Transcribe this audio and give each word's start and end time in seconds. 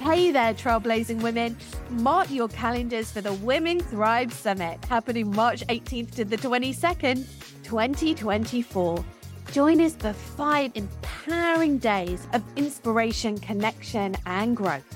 Hey 0.00 0.30
there, 0.30 0.54
trailblazing 0.54 1.20
women. 1.20 1.58
Mark 1.90 2.30
your 2.30 2.48
calendars 2.48 3.12
for 3.12 3.20
the 3.20 3.34
Women 3.34 3.80
Thrive 3.80 4.32
Summit 4.32 4.82
happening 4.86 5.30
March 5.36 5.60
18th 5.66 6.12
to 6.12 6.24
the 6.24 6.38
22nd, 6.38 7.26
2024. 7.64 9.04
Join 9.52 9.78
us 9.82 9.94
for 9.94 10.14
five 10.14 10.72
empowering 10.74 11.76
days 11.76 12.26
of 12.32 12.42
inspiration, 12.56 13.36
connection, 13.36 14.16
and 14.24 14.56
growth. 14.56 14.86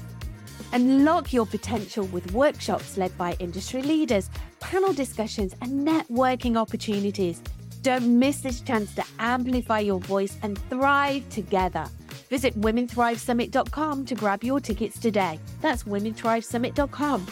Unlock 0.73 1.35
your 1.35 1.45
potential 1.45 2.07
with 2.07 2.33
workshops 2.33 2.97
led 2.97 3.17
by 3.19 3.37
industry 3.41 3.83
leaders, 3.83 4.31
panel 4.61 4.95
discussions, 4.95 5.55
and 5.61 5.87
networking 5.87 6.57
opportunities. 6.57 7.43
Don't 7.83 8.19
miss 8.19 8.41
this 8.41 8.63
chance 8.63 8.95
to 8.95 9.05
amplify 9.19 9.81
your 9.81 10.01
voice 10.01 10.39
and 10.43 10.59
thrive 10.71 11.29
together. 11.29 11.87
Visit 12.35 12.61
WomenThriveSummit.com 12.61 14.07
to 14.07 14.15
grab 14.17 14.43
your 14.43 14.59
tickets 14.59 14.99
today. 14.99 15.39
That's 15.61 15.85
WomenThriveSummit.com. 15.85 17.29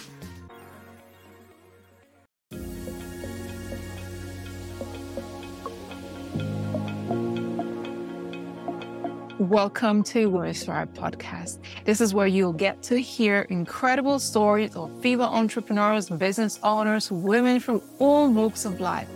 Welcome 9.40 10.04
to 10.04 10.26
Women 10.26 10.54
Thrive 10.54 10.94
Podcast. 10.94 11.58
This 11.84 12.00
is 12.00 12.14
where 12.14 12.28
you'll 12.28 12.52
get 12.52 12.80
to 12.84 12.96
hear 13.00 13.40
incredible 13.50 14.20
stories 14.20 14.76
of 14.76 14.88
female 15.02 15.26
entrepreneurs, 15.26 16.10
business 16.10 16.60
owners, 16.62 17.10
women 17.10 17.58
from 17.58 17.82
all 17.98 18.30
walks 18.30 18.64
of 18.64 18.78
life. 18.78 19.08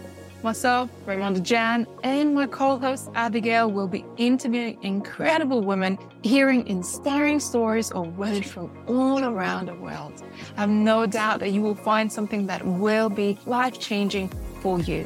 Myself, 0.47 0.91
Raymond 1.07 1.45
Jan, 1.45 1.89
and 2.05 2.33
my 2.33 2.47
co-host 2.47 3.11
Abigail 3.17 3.69
will 3.69 3.89
be 3.89 4.05
interviewing 4.17 4.81
incredible 4.85 5.61
women, 5.61 5.99
hearing 6.23 6.65
inspiring 6.69 7.41
stories 7.41 7.91
of 7.91 8.17
women 8.17 8.45
from 8.45 8.71
all 8.87 9.25
around 9.25 9.67
the 9.67 9.75
world. 9.75 10.23
I 10.57 10.61
have 10.61 10.71
no 10.71 11.05
doubt 11.05 11.41
that 11.41 11.51
you 11.51 11.63
will 11.63 11.75
find 11.75 12.13
something 12.13 12.47
that 12.47 12.65
will 12.65 13.11
be 13.11 13.37
life-changing 13.45 14.29
for 14.61 14.79
you. 14.79 15.05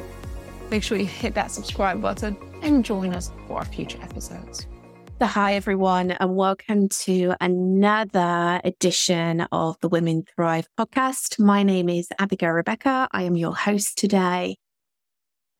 Make 0.69 0.83
sure 0.83 0.95
you 0.95 1.07
hit 1.07 1.33
that 1.33 1.49
subscribe 1.49 1.99
button 2.03 2.37
and 2.61 2.85
join 2.85 3.15
us 3.15 3.31
for 3.47 3.57
our 3.57 3.65
future 3.65 3.97
episodes. 4.03 4.67
So, 5.19 5.25
hi 5.25 5.55
everyone, 5.55 6.11
and 6.11 6.35
welcome 6.35 6.87
to 6.87 7.33
another 7.41 8.61
edition 8.63 9.41
of 9.51 9.75
the 9.81 9.89
Women 9.89 10.23
Thrive 10.35 10.67
podcast. 10.79 11.39
My 11.39 11.63
name 11.63 11.89
is 11.89 12.09
Abigail 12.19 12.51
Rebecca. 12.51 13.07
I 13.11 13.23
am 13.23 13.35
your 13.35 13.55
host 13.55 13.97
today. 13.97 14.57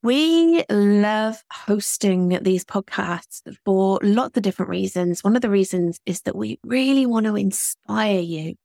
We 0.04 0.64
love 0.70 1.44
hosting 1.52 2.40
these 2.42 2.66
podcasts 2.66 3.42
for 3.64 4.00
lots 4.02 4.36
of 4.36 4.44
different 4.44 4.70
reasons. 4.70 5.24
One 5.24 5.36
of 5.36 5.42
the 5.42 5.50
reasons 5.50 6.00
is 6.06 6.22
that 6.22 6.36
we 6.36 6.60
really 6.64 7.06
want 7.06 7.28
to 7.28 7.36
inspire 7.36 8.20
you 8.20 8.56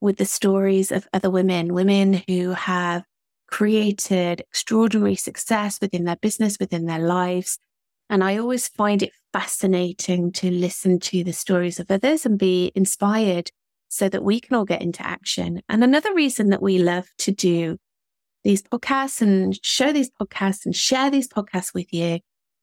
with 0.00 0.16
the 0.16 0.24
stories 0.24 0.90
of 0.90 1.06
other 1.12 1.30
women, 1.30 1.74
women 1.74 2.22
who 2.26 2.50
have 2.50 3.04
created 3.48 4.40
extraordinary 4.40 5.16
success 5.16 5.78
within 5.80 6.04
their 6.04 6.16
business, 6.16 6.58
within 6.58 6.86
their 6.86 6.98
lives, 6.98 7.58
and 8.10 8.24
I 8.24 8.38
always 8.38 8.66
find 8.66 9.04
it 9.04 9.12
fascinating 9.32 10.32
to 10.32 10.50
listen 10.50 10.98
to 10.98 11.22
the 11.22 11.32
stories 11.32 11.78
of 11.78 11.92
others 11.92 12.26
and 12.26 12.36
be 12.36 12.72
inspired 12.74 13.52
so 13.88 14.08
that 14.08 14.24
we 14.24 14.40
can 14.40 14.56
all 14.56 14.64
get 14.64 14.82
into 14.82 15.06
action. 15.06 15.62
And 15.68 15.84
another 15.84 16.12
reason 16.12 16.50
that 16.50 16.60
we 16.60 16.78
love 16.78 17.08
to 17.18 17.30
do 17.30 17.78
these 18.44 18.62
podcasts 18.62 19.20
and 19.20 19.58
show 19.64 19.92
these 19.92 20.10
podcasts 20.10 20.64
and 20.64 20.74
share 20.74 21.10
these 21.10 21.28
podcasts 21.28 21.74
with 21.74 21.92
you 21.92 22.20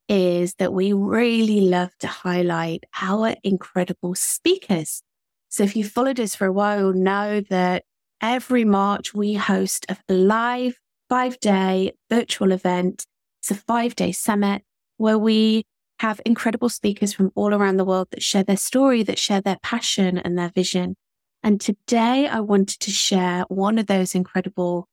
is 0.10 0.56
that 0.56 0.74
we 0.74 0.94
really 0.94 1.62
love 1.62 1.90
to 2.00 2.08
highlight 2.08 2.84
our 3.02 3.36
incredible 3.44 4.16
speakers. 4.16 5.04
So 5.50 5.64
if 5.64 5.76
you've 5.76 5.92
followed 5.92 6.20
us 6.20 6.36
for 6.36 6.48
a 6.48 6.52
while, 6.52 6.80
you'll 6.80 6.94
know 6.94 7.42
that 7.50 7.84
every 8.22 8.64
March 8.64 9.14
we 9.14 9.34
host 9.34 9.86
a 9.90 9.98
live 10.14 10.78
five 11.10 11.40
day 11.40 11.94
virtual 12.10 12.52
event. 12.52 13.06
It's 13.40 13.52
a 13.52 13.56
five 13.56 13.96
day 13.96 14.12
summit 14.12 14.64
where 14.98 15.18
we 15.18 15.66
have 16.00 16.22
incredible 16.26 16.70
speakers 16.70 17.14
from 17.14 17.32
all 17.36 17.54
around 17.54 17.78
the 17.78 17.86
world 17.86 18.08
that 18.12 18.22
share 18.22 18.44
their 18.44 18.58
story, 18.58 19.04
that 19.04 19.18
share 19.18 19.42
their 19.42 19.58
passion 19.64 20.18
and 20.18 20.38
their 20.38 20.50
vision. 20.50 20.96
And 21.44 21.60
today 21.60 22.28
I 22.28 22.40
wanted 22.40 22.80
to 22.82 22.92
share 22.92 23.44
one 23.48 23.80
of 23.80 23.88
those 23.88 24.16
incredible 24.16 24.88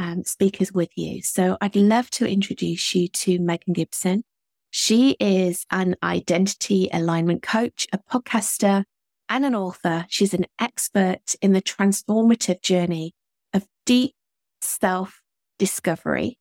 um, 0.00 0.24
speakers 0.24 0.72
with 0.72 0.88
you. 0.96 1.22
So 1.22 1.58
I'd 1.60 1.76
love 1.76 2.08
to 2.12 2.26
introduce 2.26 2.94
you 2.94 3.06
to 3.08 3.38
Megan 3.38 3.74
Gibson. 3.74 4.24
She 4.70 5.16
is 5.20 5.66
an 5.70 5.96
identity 6.02 6.88
alignment 6.92 7.42
coach, 7.42 7.86
a 7.92 7.98
podcaster, 7.98 8.84
and 9.28 9.44
an 9.44 9.54
author. 9.54 10.06
She's 10.08 10.32
an 10.32 10.46
expert 10.58 11.34
in 11.42 11.52
the 11.52 11.60
transformative 11.60 12.62
journey 12.62 13.12
of 13.52 13.66
deep 13.84 14.14
self 14.62 15.20
discovery 15.58 16.38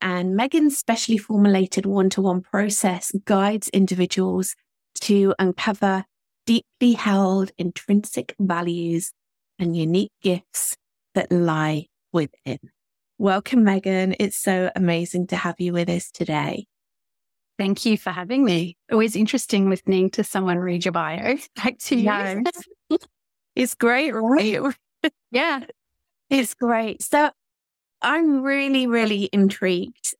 and 0.00 0.34
Megan's 0.34 0.78
specially 0.78 1.18
formulated 1.18 1.86
one 1.86 2.10
to 2.10 2.22
one 2.22 2.40
process 2.40 3.12
guides 3.24 3.68
individuals 3.70 4.54
to 5.02 5.34
uncover 5.38 6.04
deeply 6.46 6.92
held 6.92 7.52
intrinsic 7.58 8.34
values 8.38 9.12
and 9.58 9.76
unique 9.76 10.12
gifts 10.22 10.76
that 11.14 11.30
lie 11.30 11.86
within. 12.12 12.58
Welcome, 13.20 13.64
Megan. 13.64 14.14
It's 14.20 14.36
so 14.36 14.70
amazing 14.76 15.26
to 15.28 15.36
have 15.36 15.56
you 15.58 15.72
with 15.72 15.88
us 15.88 16.12
today. 16.12 16.68
Thank 17.58 17.84
you 17.84 17.98
for 17.98 18.10
having 18.10 18.44
me. 18.44 18.76
Always 18.92 19.16
interesting 19.16 19.68
listening 19.68 20.10
to 20.10 20.22
someone 20.22 20.56
read 20.56 20.84
your 20.84 20.92
bio. 20.92 21.36
Back 21.56 21.78
to 21.78 21.96
you. 21.96 22.44
it's 23.56 23.74
great, 23.74 24.12
right? 24.12 24.60
yeah. 25.32 25.64
It's 26.30 26.54
great. 26.54 27.02
So 27.02 27.30
I'm 28.02 28.42
really, 28.42 28.86
really 28.86 29.28
intrigued 29.32 30.14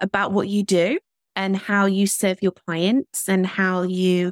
about 0.00 0.30
what 0.30 0.46
you 0.46 0.62
do 0.62 1.00
and 1.34 1.56
how 1.56 1.86
you 1.86 2.06
serve 2.06 2.40
your 2.40 2.52
clients 2.52 3.28
and 3.28 3.44
how 3.44 3.82
you 3.82 4.30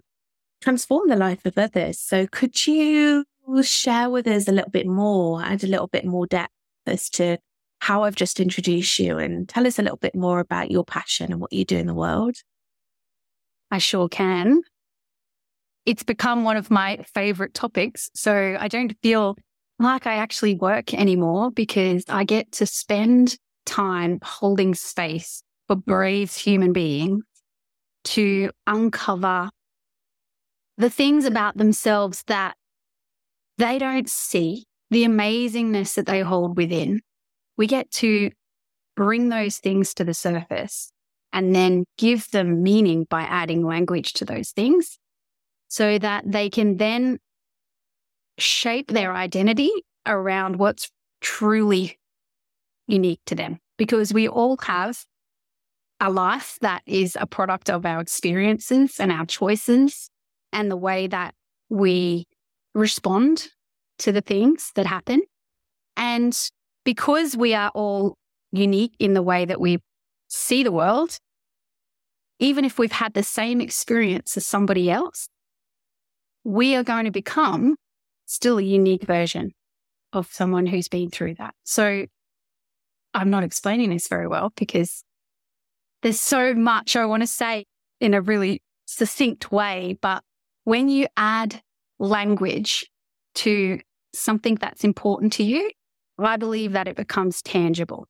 transform 0.60 1.09
the 1.09 1.16
life 1.16 1.44
of 1.44 1.59
others. 1.59 1.99
So 1.99 2.28
could 2.28 2.69
you 2.69 3.25
share 3.65 4.10
with 4.10 4.28
us 4.28 4.47
a 4.47 4.53
little 4.53 4.71
bit 4.71 4.87
more, 4.87 5.43
add 5.43 5.65
a 5.65 5.66
little 5.66 5.89
bit 5.89 6.04
more 6.04 6.28
depth 6.28 6.53
as 6.87 7.10
to 7.10 7.39
how 7.82 8.04
I've 8.04 8.15
just 8.15 8.38
introduced 8.38 8.97
you 9.00 9.19
and 9.19 9.48
tell 9.48 9.66
us 9.66 9.76
a 9.76 9.82
little 9.82 9.97
bit 9.97 10.15
more 10.15 10.38
about 10.38 10.70
your 10.70 10.84
passion 10.84 11.32
and 11.32 11.41
what 11.41 11.53
you 11.53 11.65
do 11.65 11.76
in 11.76 11.88
the 11.88 11.94
world? 11.94 12.37
I 13.72 13.78
sure 13.78 14.09
can. 14.09 14.60
It's 15.84 16.04
become 16.04 16.44
one 16.44 16.56
of 16.56 16.71
my 16.71 17.04
favorite 17.12 17.54
topics. 17.54 18.09
So 18.15 18.56
I 18.56 18.69
don't 18.69 18.94
feel 19.03 19.37
like 19.81 20.06
I 20.06 20.15
actually 20.15 20.54
work 20.54 20.94
anymore 20.94 21.50
because 21.50 22.04
I 22.09 22.22
get 22.22 22.53
to 22.53 22.66
spend 22.66 23.37
time 23.66 24.21
holding 24.22 24.76
space 24.76 25.42
for 25.66 25.75
brave 25.75 26.32
human 26.32 26.72
beings 26.72 27.25
to 28.04 28.53
uncover 28.65 29.50
the 30.78 30.88
things 30.88 31.25
about 31.25 31.56
themselves 31.56 32.22
that 32.28 32.54
they 33.59 33.81
don't 33.81 34.09
see, 34.09 34.66
the 34.92 35.03
amazingness 35.03 35.97
that 35.97 36.06
they 36.06 36.21
hold 36.21 36.56
within. 36.56 37.00
We 37.57 37.67
get 37.67 37.91
to 37.93 38.31
bring 38.97 39.29
those 39.29 39.59
things 39.59 39.95
to 39.95 40.05
the 40.05 40.15
surface 40.15 40.93
and 41.33 41.55
then 41.55 41.85
give 41.99 42.31
them 42.31 42.63
meaning 42.63 43.07
by 43.09 43.23
adding 43.23 43.65
language 43.65 44.13
to 44.15 44.25
those 44.25 44.51
things 44.51 44.99
so 45.69 45.99
that 45.99 46.25
they 46.27 46.51
can 46.51 46.77
then 46.77 47.19
shape 48.39 48.89
their 48.89 49.15
identity 49.15 49.71
around 50.07 50.57
what's 50.57 50.91
truly 51.21 51.99
unique 52.87 53.21
to 53.27 53.35
them 53.35 53.59
because 53.79 54.13
we 54.13 54.29
all 54.29 54.59
have 54.59 55.05
a 56.01 56.11
life 56.11 56.59
that 56.61 56.83
is 56.84 57.17
a 57.21 57.27
product 57.27 57.71
of 57.71 57.87
our 57.87 58.01
experiences 58.01 58.99
and 58.99 59.13
our 59.13 59.25
choices 59.25 60.11
and 60.53 60.71
the 60.71 60.77
way 60.77 61.07
that 61.07 61.34
we 61.71 62.27
respond 62.75 63.48
to 63.98 64.13
the 64.13 64.21
things 64.21 64.72
that 64.75 64.84
happen. 64.84 65.22
And 65.97 66.37
because 66.84 67.37
we 67.37 67.55
are 67.55 67.71
all 67.75 68.17
unique 68.51 68.95
in 68.99 69.15
the 69.15 69.23
way 69.23 69.45
that 69.45 69.61
we 69.61 69.79
see 70.29 70.63
the 70.63 70.73
world, 70.73 71.19
even 72.39 72.65
if 72.65 72.79
we've 72.79 72.93
had 72.93 73.15
the 73.15 73.23
same 73.23 73.61
experience 73.61 74.37
as 74.37 74.47
somebody 74.47 74.91
else, 74.91 75.29
we 76.45 76.75
are 76.75 76.83
going 76.83 77.05
to 77.05 77.11
become 77.11 77.77
still 78.27 78.59
a 78.59 78.63
unique 78.63 79.05
version 79.05 79.53
of 80.13 80.29
someone 80.33 80.67
who's 80.67 80.89
been 80.89 81.11
through 81.11 81.34
that. 81.34 81.55
So 81.65 82.07
I'm 83.15 83.31
not 83.31 83.45
explaining 83.45 83.91
this 83.91 84.09
very 84.09 84.27
well 84.27 84.53
because 84.57 85.05
there's 86.03 86.21
so 86.21 86.55
much 86.55 86.97
I 86.97 87.05
want 87.07 87.23
to 87.23 87.27
say 87.27 87.67
in 88.01 88.15
a 88.15 88.21
really 88.21 88.63
succinct 88.87 89.53
way. 89.53 89.97
But 90.01 90.23
when 90.65 90.89
you 90.89 91.07
add 91.17 91.63
language 91.99 92.91
to 93.37 93.81
something 94.15 94.57
that's 94.57 94.84
important 94.84 95.33
to 95.34 95.45
you, 95.45 95.71
I 96.24 96.36
believe 96.36 96.72
that 96.72 96.89
it 96.89 96.97
becomes 96.97 97.42
tangible. 97.42 98.07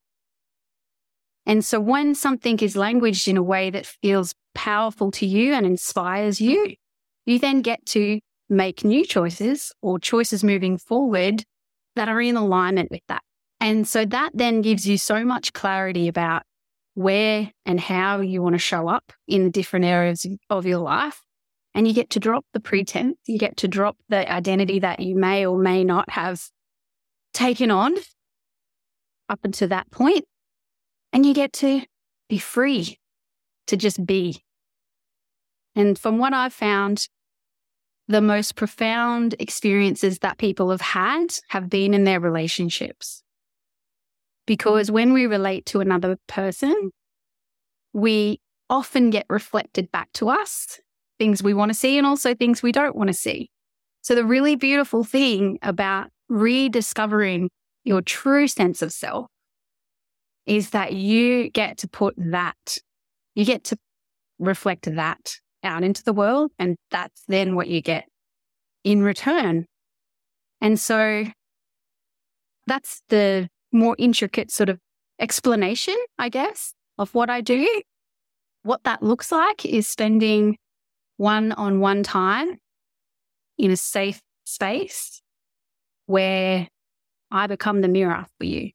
And 1.47 1.65
so 1.65 1.81
when 1.81 2.15
something 2.15 2.59
is 2.61 2.77
languaged 2.77 3.27
in 3.27 3.37
a 3.37 3.43
way 3.43 3.71
that 3.71 3.87
feels 3.87 4.35
powerful 4.55 5.11
to 5.13 5.27
you 5.27 5.55
and 5.55 5.67
inspires 5.67 6.41
you, 6.41 6.75
you 7.27 7.39
then 7.39 7.63
get 7.63 7.85
to 7.87 8.21
make 8.49 8.85
new 8.85 9.05
choices 9.05 9.73
or 9.83 9.99
choices 9.99 10.45
moving 10.45 10.79
forward 10.79 11.45
that 11.97 12.09
are 12.09 12.21
in 12.21 12.37
alignment 12.37 12.91
with 12.91 13.03
that. 13.09 13.23
And 13.61 13.87
so 13.87 14.05
that 14.05 14.31
then 14.35 14.61
gives 14.61 14.87
you 14.87 14.99
so 14.99 15.25
much 15.25 15.53
clarity 15.53 16.09
about 16.09 16.43
where 16.95 17.53
and 17.65 17.81
how 17.81 18.21
you 18.21 18.43
want 18.43 18.55
to 18.55 18.59
show 18.59 18.89
up 18.89 19.13
in 19.27 19.45
the 19.45 19.51
different 19.51 19.85
areas 19.85 20.27
of 20.51 20.67
your 20.67 20.79
life. 20.79 21.23
And 21.75 21.89
you 21.89 21.95
get 21.95 22.11
to 22.11 22.21
drop 22.21 22.45
the 22.53 22.61
pretense, 22.61 23.17
you 23.27 23.39
get 23.39 23.57
to 23.59 23.69
drop 23.69 23.97
the 24.09 24.31
identity 24.31 24.81
that 24.81 25.01
you 25.01 25.17
may 25.17 25.47
or 25.47 25.57
may 25.57 25.85
not 25.85 26.11
have 26.11 26.49
taken 27.33 27.71
on 27.71 27.97
up 29.29 29.41
until 29.45 29.69
that 29.69 29.91
point, 29.91 30.25
And 31.13 31.27
you 31.27 31.35
get 31.35 31.53
to 31.55 31.83
be 32.29 32.39
free 32.39 32.99
to 33.67 33.77
just 33.77 34.05
be. 34.05 34.43
And 35.75 35.99
from 35.99 36.19
what 36.19 36.35
I've 36.35 36.53
found, 36.53 37.09
the 38.09 38.21
most 38.21 38.57
profound 38.57 39.35
experiences 39.39 40.19
that 40.19 40.39
people 40.39 40.71
have 40.71 40.81
had 40.81 41.35
have 41.49 41.71
been 41.71 41.95
in 41.95 42.05
their 42.05 42.21
relationships. 42.21 43.23
Because 44.47 44.91
when 44.91 45.13
we 45.13 45.27
relate 45.27 45.67
to 45.67 45.81
another 45.81 46.19
person, 46.27 46.91
we 47.93 48.41
often 48.69 49.11
get 49.11 49.27
reflected 49.29 49.91
back 49.93 50.13
to 50.15 50.29
us 50.29 50.81
things 51.19 51.43
we 51.43 51.55
want 51.55 51.71
to 51.71 51.75
see 51.75 51.97
and 51.97 52.07
also 52.07 52.35
things 52.35 52.63
we 52.63 52.73
don't 52.73 52.97
want 52.97 53.09
to 53.09 53.15
see. 53.15 53.51
So, 54.01 54.15
the 54.15 54.25
really 54.25 54.57
beautiful 54.57 55.05
thing 55.05 55.59
about 55.63 56.09
rediscovering 56.33 57.51
your 57.85 58.01
true 58.01 58.49
sense 58.49 58.81
of 58.81 58.91
self 58.91 59.27
is 60.47 60.71
that 60.71 60.95
you 60.95 61.51
get 61.51 61.79
to 61.79 61.89
put 61.89 62.15
that, 62.17 62.79
you 63.35 63.45
get 63.45 63.65
to 63.65 63.77
reflect 64.39 64.93
that 64.95 65.37
out 65.63 65.85
into 65.85 66.03
the 66.03 66.13
world. 66.13 66.51
And 66.59 66.77
that's 66.91 67.23
then 67.29 67.55
what 67.55 67.69
you 67.69 67.81
get 67.81 68.07
in 68.83 69.03
return. 69.03 69.67
And 70.61 70.81
so 70.81 71.25
that's 72.67 73.03
the 73.09 73.49
more 73.71 73.95
intricate 73.99 74.51
sort 74.51 74.69
of 74.69 74.79
explanation, 75.21 75.97
I 76.19 76.29
guess, 76.29 76.73
of 76.99 77.15
what 77.15 77.31
I 77.31 77.41
do. 77.41 77.83
What 78.63 78.85
that 78.85 79.03
looks 79.03 79.31
like 79.31 79.65
is 79.65 79.87
spending 79.87 80.57
one 81.17 81.53
on 81.53 81.81
one 81.81 82.03
time 82.03 82.59
in 83.59 83.71
a 83.71 83.77
safe 83.77 84.21
space 84.45 85.22
where 86.13 86.69
I 87.31 87.47
become 87.47 87.81
the 87.81 87.89
mirror 87.89 88.27
for 88.39 88.45
you. 88.45 88.71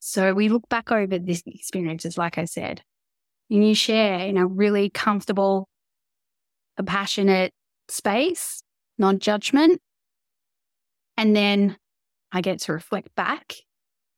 So 0.00 0.34
we 0.34 0.48
look 0.48 0.68
back 0.68 0.90
over 0.90 1.16
these 1.16 1.44
experiences, 1.46 2.18
like 2.18 2.38
I 2.38 2.44
said, 2.44 2.82
and 3.48 3.66
you 3.66 3.72
share 3.74 4.18
in 4.18 4.36
a 4.36 4.46
really 4.46 4.90
comfortable, 4.90 5.68
compassionate 6.76 7.52
space, 7.88 8.62
non 8.98 9.20
judgment. 9.20 9.80
And 11.16 11.36
then 11.36 11.76
I 12.32 12.40
get 12.40 12.58
to 12.62 12.72
reflect 12.72 13.14
back 13.14 13.54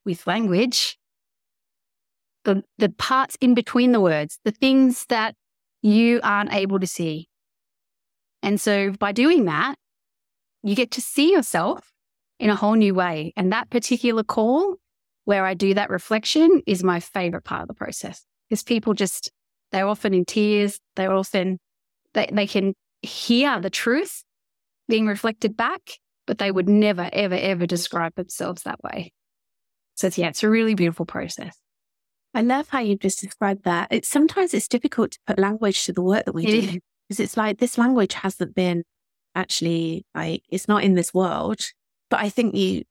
with 0.06 0.26
language 0.26 0.98
the, 2.44 2.62
the 2.78 2.88
parts 2.88 3.36
in 3.42 3.52
between 3.52 3.92
the 3.92 4.00
words, 4.00 4.38
the 4.46 4.52
things 4.52 5.04
that 5.10 5.34
you 5.82 6.18
aren't 6.22 6.54
able 6.54 6.80
to 6.80 6.86
see. 6.86 7.28
And 8.42 8.58
so 8.58 8.92
by 8.92 9.12
doing 9.12 9.44
that, 9.44 9.74
you 10.62 10.74
get 10.74 10.90
to 10.92 11.02
see 11.02 11.30
yourself 11.30 11.92
in 12.38 12.50
a 12.50 12.56
whole 12.56 12.74
new 12.74 12.94
way. 12.94 13.32
And 13.36 13.52
that 13.52 13.70
particular 13.70 14.22
call 14.22 14.76
where 15.24 15.44
I 15.44 15.54
do 15.54 15.74
that 15.74 15.90
reflection 15.90 16.62
is 16.66 16.82
my 16.82 17.00
favorite 17.00 17.44
part 17.44 17.62
of 17.62 17.68
the 17.68 17.74
process 17.74 18.24
because 18.48 18.62
people 18.62 18.94
just, 18.94 19.30
they're 19.72 19.86
often 19.86 20.14
in 20.14 20.24
tears. 20.24 20.78
They're 20.96 21.12
often, 21.12 21.58
they, 22.14 22.28
they 22.32 22.46
can 22.46 22.74
hear 23.02 23.60
the 23.60 23.70
truth 23.70 24.22
being 24.88 25.06
reflected 25.06 25.56
back, 25.56 25.80
but 26.26 26.38
they 26.38 26.50
would 26.50 26.68
never, 26.68 27.10
ever, 27.12 27.34
ever 27.34 27.66
describe 27.66 28.14
themselves 28.14 28.62
that 28.62 28.82
way. 28.82 29.12
So 29.96 30.08
yeah, 30.14 30.28
it's 30.28 30.42
a 30.42 30.48
really 30.48 30.74
beautiful 30.74 31.06
process. 31.06 31.58
I 32.34 32.42
love 32.42 32.68
how 32.68 32.80
you 32.80 32.96
just 32.96 33.20
described 33.20 33.64
that. 33.64 33.88
It's 33.90 34.08
sometimes 34.08 34.54
it's 34.54 34.68
difficult 34.68 35.12
to 35.12 35.18
put 35.26 35.38
language 35.38 35.84
to 35.86 35.92
the 35.92 36.02
work 36.02 36.24
that 36.26 36.34
we 36.34 36.46
do 36.46 36.78
because 37.08 37.20
it's 37.20 37.36
like 37.36 37.58
this 37.58 37.78
language 37.78 38.14
hasn't 38.14 38.54
been 38.54 38.84
actually 39.34 40.04
like 40.14 40.42
it's 40.48 40.68
not 40.68 40.84
in 40.84 40.94
this 40.94 41.12
world. 41.12 41.60
But 42.10 42.20
I 42.20 42.30
think 42.30 42.54
you 42.54 42.84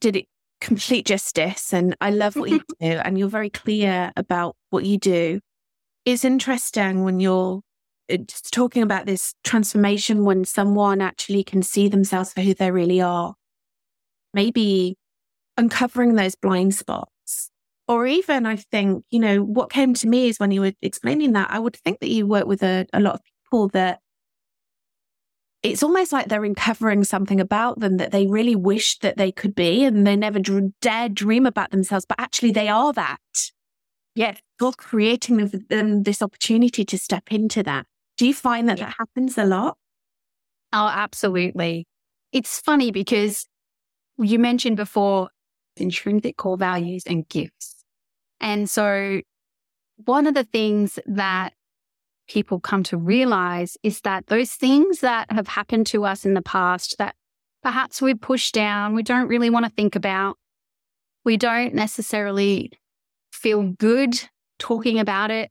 did 0.00 0.16
it 0.16 0.26
complete 0.60 1.06
justice. 1.06 1.72
And 1.72 1.96
I 2.00 2.10
love 2.10 2.36
what 2.36 2.50
you 2.50 2.60
do. 2.80 2.86
And 2.86 3.18
you're 3.18 3.28
very 3.28 3.50
clear 3.50 4.12
about 4.16 4.56
what 4.70 4.84
you 4.84 4.98
do. 4.98 5.40
It's 6.04 6.24
interesting 6.24 7.04
when 7.04 7.20
you're 7.20 7.60
uh, 8.10 8.16
just 8.18 8.52
talking 8.52 8.82
about 8.82 9.06
this 9.06 9.34
transformation 9.44 10.24
when 10.24 10.44
someone 10.44 11.00
actually 11.00 11.44
can 11.44 11.62
see 11.62 11.88
themselves 11.88 12.32
for 12.32 12.40
who 12.40 12.54
they 12.54 12.70
really 12.70 13.00
are. 13.00 13.34
Maybe 14.32 14.96
uncovering 15.56 16.14
those 16.14 16.34
blind 16.34 16.74
spots. 16.74 17.50
Or 17.88 18.06
even, 18.06 18.46
I 18.46 18.56
think, 18.56 19.04
you 19.10 19.18
know, 19.18 19.42
what 19.42 19.70
came 19.70 19.94
to 19.94 20.06
me 20.06 20.28
is 20.28 20.38
when 20.38 20.52
you 20.52 20.60
were 20.60 20.72
explaining 20.80 21.32
that, 21.32 21.50
I 21.50 21.58
would 21.58 21.76
think 21.76 21.98
that 22.00 22.08
you 22.08 22.24
work 22.26 22.46
with 22.46 22.62
a, 22.62 22.86
a 22.92 23.00
lot 23.00 23.14
of 23.14 23.20
people 23.24 23.68
that 23.70 23.98
it's 25.62 25.82
almost 25.82 26.12
like 26.12 26.28
they're 26.28 26.44
uncovering 26.44 27.04
something 27.04 27.40
about 27.40 27.80
them 27.80 27.98
that 27.98 28.12
they 28.12 28.26
really 28.26 28.56
wish 28.56 28.98
that 28.98 29.16
they 29.16 29.30
could 29.30 29.54
be 29.54 29.84
and 29.84 30.06
they 30.06 30.16
never 30.16 30.38
d- 30.38 30.70
dare 30.80 31.08
dream 31.08 31.44
about 31.44 31.70
themselves, 31.70 32.06
but 32.06 32.18
actually 32.18 32.52
they 32.52 32.68
are 32.68 32.92
that. 32.94 33.18
Yet 34.14 34.40
you're 34.60 34.72
creating 34.72 35.64
them 35.68 36.02
this 36.02 36.22
opportunity 36.22 36.84
to 36.84 36.98
step 36.98 37.30
into 37.30 37.62
that. 37.62 37.86
Do 38.16 38.26
you 38.26 38.34
find 38.34 38.68
that 38.68 38.78
yeah. 38.78 38.86
that 38.86 38.94
happens 38.98 39.36
a 39.38 39.44
lot? 39.44 39.76
Oh, 40.72 40.88
absolutely. 40.88 41.86
It's 42.32 42.60
funny 42.60 42.90
because 42.90 43.46
you 44.18 44.38
mentioned 44.38 44.76
before 44.76 45.30
intrinsic 45.76 46.36
core 46.36 46.56
values 46.56 47.02
and 47.06 47.28
gifts. 47.28 47.84
And 48.40 48.68
so 48.68 49.20
one 50.04 50.26
of 50.26 50.34
the 50.34 50.44
things 50.44 50.98
that 51.06 51.52
people 52.30 52.60
come 52.60 52.84
to 52.84 52.96
realize 52.96 53.76
is 53.82 54.02
that 54.02 54.28
those 54.28 54.52
things 54.52 55.00
that 55.00 55.30
have 55.32 55.48
happened 55.48 55.84
to 55.84 56.04
us 56.04 56.24
in 56.24 56.34
the 56.34 56.42
past 56.42 56.94
that 56.98 57.16
perhaps 57.60 58.00
we 58.00 58.14
push 58.14 58.52
down, 58.52 58.94
we 58.94 59.02
don't 59.02 59.26
really 59.26 59.50
want 59.50 59.66
to 59.66 59.72
think 59.72 59.96
about, 59.96 60.36
we 61.24 61.36
don't 61.36 61.74
necessarily 61.74 62.70
feel 63.32 63.72
good 63.72 64.22
talking 64.60 65.00
about 65.00 65.32
it, 65.32 65.50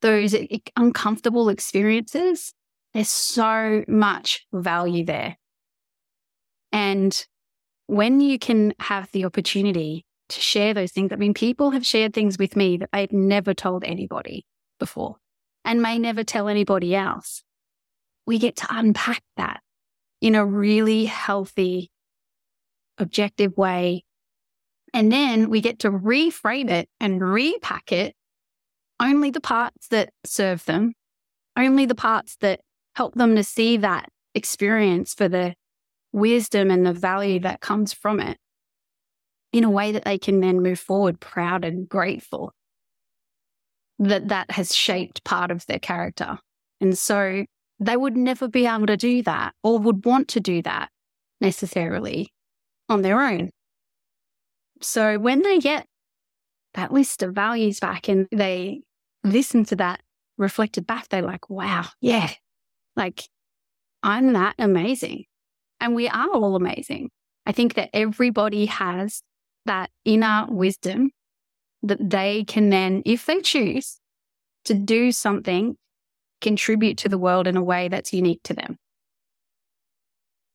those 0.00 0.34
uncomfortable 0.76 1.48
experiences, 1.48 2.54
there's 2.94 3.08
so 3.08 3.82
much 3.88 4.46
value 4.52 5.04
there. 5.04 5.36
And 6.70 7.26
when 7.88 8.20
you 8.20 8.38
can 8.38 8.74
have 8.78 9.10
the 9.10 9.24
opportunity 9.24 10.06
to 10.28 10.40
share 10.40 10.72
those 10.72 10.92
things, 10.92 11.10
I 11.10 11.16
mean, 11.16 11.34
people 11.34 11.72
have 11.72 11.84
shared 11.84 12.14
things 12.14 12.38
with 12.38 12.54
me 12.54 12.76
that 12.76 12.90
they've 12.92 13.12
never 13.12 13.54
told 13.54 13.82
anybody 13.82 14.46
before 14.78 15.16
and 15.66 15.82
may 15.82 15.98
never 15.98 16.22
tell 16.24 16.48
anybody 16.48 16.94
else. 16.94 17.42
We 18.24 18.38
get 18.38 18.56
to 18.56 18.66
unpack 18.70 19.22
that 19.36 19.60
in 20.22 20.34
a 20.34 20.46
really 20.46 21.04
healthy, 21.04 21.90
objective 22.98 23.56
way. 23.56 24.04
And 24.94 25.12
then 25.12 25.50
we 25.50 25.60
get 25.60 25.80
to 25.80 25.90
reframe 25.90 26.70
it 26.70 26.88
and 27.00 27.20
repack 27.20 27.92
it 27.92 28.14
only 28.98 29.30
the 29.30 29.40
parts 29.40 29.88
that 29.88 30.10
serve 30.24 30.64
them, 30.64 30.94
only 31.58 31.84
the 31.84 31.94
parts 31.94 32.36
that 32.40 32.60
help 32.94 33.14
them 33.14 33.36
to 33.36 33.44
see 33.44 33.76
that 33.78 34.08
experience 34.34 35.12
for 35.12 35.28
the 35.28 35.54
wisdom 36.12 36.70
and 36.70 36.86
the 36.86 36.92
value 36.92 37.40
that 37.40 37.60
comes 37.60 37.92
from 37.92 38.20
it 38.20 38.38
in 39.52 39.64
a 39.64 39.70
way 39.70 39.92
that 39.92 40.04
they 40.04 40.18
can 40.18 40.40
then 40.40 40.62
move 40.62 40.78
forward 40.78 41.20
proud 41.20 41.64
and 41.64 41.88
grateful 41.88 42.52
that 43.98 44.28
that 44.28 44.50
has 44.50 44.74
shaped 44.74 45.24
part 45.24 45.50
of 45.50 45.66
their 45.66 45.78
character. 45.78 46.38
And 46.80 46.96
so 46.96 47.44
they 47.78 47.96
would 47.96 48.16
never 48.16 48.48
be 48.48 48.66
able 48.66 48.86
to 48.86 48.96
do 48.96 49.22
that 49.22 49.54
or 49.62 49.78
would 49.78 50.04
want 50.04 50.28
to 50.28 50.40
do 50.40 50.62
that 50.62 50.90
necessarily 51.40 52.32
on 52.88 53.02
their 53.02 53.20
own. 53.20 53.50
So 54.82 55.18
when 55.18 55.42
they 55.42 55.58
get 55.58 55.86
that 56.74 56.92
list 56.92 57.22
of 57.22 57.34
values 57.34 57.80
back 57.80 58.08
and 58.08 58.26
they 58.30 58.82
listen 59.24 59.64
to 59.66 59.76
that 59.76 60.00
reflected 60.38 60.86
back, 60.86 61.08
they're 61.08 61.22
like, 61.22 61.48
wow, 61.48 61.86
yeah, 62.00 62.30
like 62.94 63.28
I'm 64.02 64.34
that 64.34 64.54
amazing. 64.58 65.24
And 65.80 65.94
we 65.94 66.08
are 66.08 66.30
all 66.30 66.56
amazing. 66.56 67.10
I 67.46 67.52
think 67.52 67.74
that 67.74 67.90
everybody 67.92 68.66
has 68.66 69.22
that 69.66 69.90
inner 70.04 70.46
wisdom 70.48 71.10
that 71.82 72.10
they 72.10 72.44
can 72.44 72.70
then, 72.70 73.02
if 73.04 73.26
they 73.26 73.40
choose 73.40 73.98
to 74.64 74.74
do 74.74 75.12
something, 75.12 75.76
contribute 76.40 76.98
to 76.98 77.08
the 77.08 77.18
world 77.18 77.46
in 77.46 77.56
a 77.56 77.62
way 77.62 77.88
that's 77.88 78.12
unique 78.12 78.42
to 78.44 78.54
them. 78.54 78.76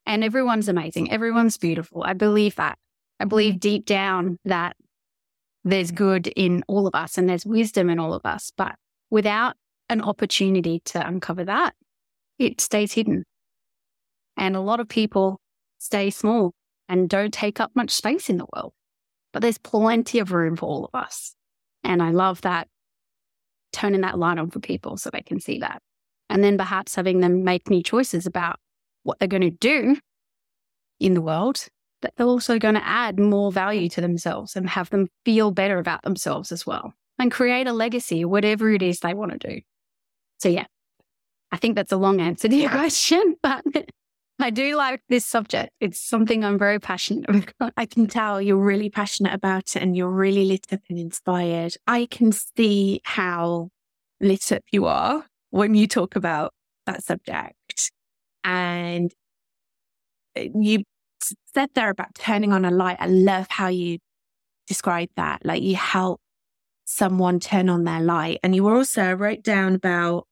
And 0.05 0.23
everyone's 0.23 0.67
amazing. 0.67 1.11
Everyone's 1.11 1.57
beautiful. 1.57 2.03
I 2.03 2.13
believe 2.13 2.55
that. 2.55 2.77
I 3.19 3.25
believe 3.25 3.59
deep 3.59 3.85
down 3.85 4.37
that 4.45 4.75
there's 5.63 5.91
good 5.91 6.27
in 6.27 6.63
all 6.67 6.87
of 6.87 6.95
us 6.95 7.17
and 7.17 7.29
there's 7.29 7.45
wisdom 7.45 7.89
in 7.89 7.99
all 7.99 8.13
of 8.13 8.25
us. 8.25 8.51
But 8.57 8.75
without 9.09 9.55
an 9.89 10.01
opportunity 10.01 10.81
to 10.85 11.05
uncover 11.05 11.45
that, 11.45 11.75
it 12.39 12.59
stays 12.59 12.93
hidden. 12.93 13.23
And 14.37 14.55
a 14.55 14.61
lot 14.61 14.79
of 14.79 14.87
people 14.87 15.39
stay 15.77 16.09
small 16.09 16.53
and 16.89 17.09
don't 17.09 17.33
take 17.33 17.59
up 17.59 17.71
much 17.75 17.91
space 17.91 18.29
in 18.29 18.37
the 18.37 18.47
world. 18.55 18.73
But 19.33 19.41
there's 19.41 19.57
plenty 19.57 20.19
of 20.19 20.31
room 20.31 20.55
for 20.55 20.65
all 20.65 20.85
of 20.85 20.95
us. 20.99 21.35
And 21.83 22.01
I 22.01 22.11
love 22.11 22.41
that 22.41 22.67
turning 23.71 24.01
that 24.01 24.19
light 24.19 24.37
on 24.37 24.49
for 24.49 24.59
people 24.59 24.97
so 24.97 25.09
they 25.09 25.21
can 25.21 25.39
see 25.39 25.59
that. 25.59 25.81
And 26.29 26.43
then 26.43 26.57
perhaps 26.57 26.95
having 26.95 27.19
them 27.19 27.43
make 27.43 27.69
new 27.69 27.83
choices 27.83 28.25
about 28.25 28.57
what 29.03 29.19
they're 29.19 29.27
going 29.27 29.41
to 29.41 29.49
do 29.49 29.97
in 30.99 31.13
the 31.13 31.21
world, 31.21 31.67
that 32.01 32.13
they're 32.15 32.27
also 32.27 32.59
going 32.59 32.75
to 32.75 32.85
add 32.85 33.19
more 33.19 33.51
value 33.51 33.89
to 33.89 34.01
themselves 34.01 34.55
and 34.55 34.69
have 34.69 34.89
them 34.89 35.07
feel 35.25 35.51
better 35.51 35.77
about 35.77 36.03
themselves 36.03 36.51
as 36.51 36.65
well 36.65 36.93
and 37.19 37.31
create 37.31 37.67
a 37.67 37.73
legacy, 37.73 38.25
whatever 38.25 38.71
it 38.71 38.81
is 38.81 38.99
they 38.99 39.13
want 39.13 39.31
to 39.31 39.37
do. 39.37 39.61
So, 40.39 40.49
yeah, 40.49 40.65
I 41.51 41.57
think 41.57 41.75
that's 41.75 41.91
a 41.91 41.97
long 41.97 42.21
answer 42.21 42.47
to 42.47 42.55
your 42.55 42.69
question, 42.71 43.35
but 43.41 43.63
I 44.43 44.49
do 44.49 44.75
like 44.75 45.01
this 45.09 45.25
subject. 45.25 45.71
It's 45.79 45.99
something 45.99 46.43
I'm 46.43 46.57
very 46.57 46.79
passionate 46.79 47.29
about. 47.59 47.73
I 47.77 47.85
can 47.85 48.07
tell 48.07 48.41
you're 48.41 48.57
really 48.57 48.89
passionate 48.89 49.33
about 49.33 49.75
it 49.75 49.81
and 49.81 49.95
you're 49.95 50.09
really 50.09 50.45
lit 50.45 50.67
up 50.71 50.81
and 50.89 50.97
inspired. 50.97 51.75
I 51.87 52.07
can 52.07 52.31
see 52.31 53.01
how 53.03 53.69
lit 54.19 54.51
up 54.51 54.63
you 54.71 54.85
are 54.85 55.25
when 55.49 55.75
you 55.75 55.87
talk 55.87 56.15
about 56.15 56.53
that 56.85 57.03
subject. 57.03 57.91
And 58.43 59.13
uh, 60.37 60.45
you 60.55 60.83
said 61.53 61.69
there 61.75 61.89
about 61.89 62.15
turning 62.15 62.51
on 62.51 62.65
a 62.65 62.71
light. 62.71 62.97
I 62.99 63.07
love 63.07 63.47
how 63.49 63.67
you 63.67 63.99
describe 64.67 65.09
that. 65.17 65.45
Like 65.45 65.61
you 65.61 65.75
help 65.75 66.19
someone 66.85 67.39
turn 67.39 67.69
on 67.69 67.83
their 67.83 68.01
light. 68.01 68.39
And 68.43 68.55
you 68.55 68.67
also 68.67 69.13
wrote 69.13 69.43
down 69.43 69.75
about 69.75 70.27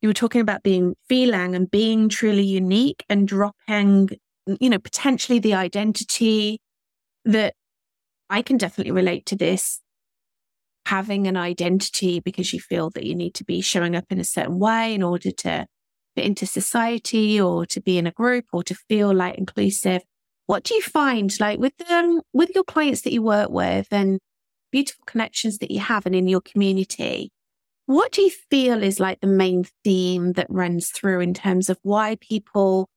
you 0.00 0.08
were 0.08 0.14
talking 0.14 0.40
about 0.40 0.62
being 0.62 0.94
feeling 1.08 1.54
and 1.54 1.70
being 1.70 2.08
truly 2.08 2.44
unique 2.44 3.04
and 3.08 3.26
dropping, 3.26 4.10
you 4.60 4.70
know, 4.70 4.78
potentially 4.78 5.38
the 5.38 5.54
identity 5.54 6.60
that 7.24 7.54
I 8.30 8.42
can 8.42 8.56
definitely 8.56 8.92
relate 8.92 9.26
to 9.26 9.36
this. 9.36 9.80
Having 10.86 11.26
an 11.26 11.36
identity 11.36 12.20
because 12.20 12.52
you 12.52 12.60
feel 12.60 12.90
that 12.90 13.04
you 13.04 13.14
need 13.14 13.34
to 13.34 13.44
be 13.44 13.60
showing 13.60 13.94
up 13.94 14.04
in 14.10 14.20
a 14.20 14.24
certain 14.24 14.58
way 14.58 14.94
in 14.94 15.02
order 15.02 15.30
to 15.30 15.66
fit 16.14 16.24
into 16.24 16.46
society 16.46 17.40
or 17.40 17.66
to 17.66 17.80
be 17.80 17.98
in 17.98 18.06
a 18.06 18.12
group 18.12 18.46
or 18.52 18.62
to 18.62 18.74
feel 18.74 19.12
like 19.14 19.36
inclusive. 19.36 20.02
What 20.46 20.64
do 20.64 20.74
you 20.74 20.80
find 20.80 21.30
like 21.40 21.58
with 21.58 21.76
them, 21.76 22.22
with 22.32 22.50
your 22.54 22.64
clients 22.64 23.02
that 23.02 23.12
you 23.12 23.22
work 23.22 23.50
with 23.50 23.88
and 23.90 24.18
beautiful 24.72 25.04
connections 25.06 25.58
that 25.58 25.70
you 25.70 25.80
have 25.80 26.06
and 26.06 26.14
in 26.14 26.26
your 26.26 26.40
community? 26.40 27.30
What 27.88 28.12
do 28.12 28.20
you 28.20 28.30
feel 28.50 28.82
is 28.82 29.00
like 29.00 29.22
the 29.22 29.26
main 29.26 29.64
theme 29.82 30.34
that 30.34 30.46
runs 30.50 30.90
through 30.90 31.20
in 31.20 31.32
terms 31.32 31.70
of 31.70 31.78
why 31.80 32.18
people 32.20 32.90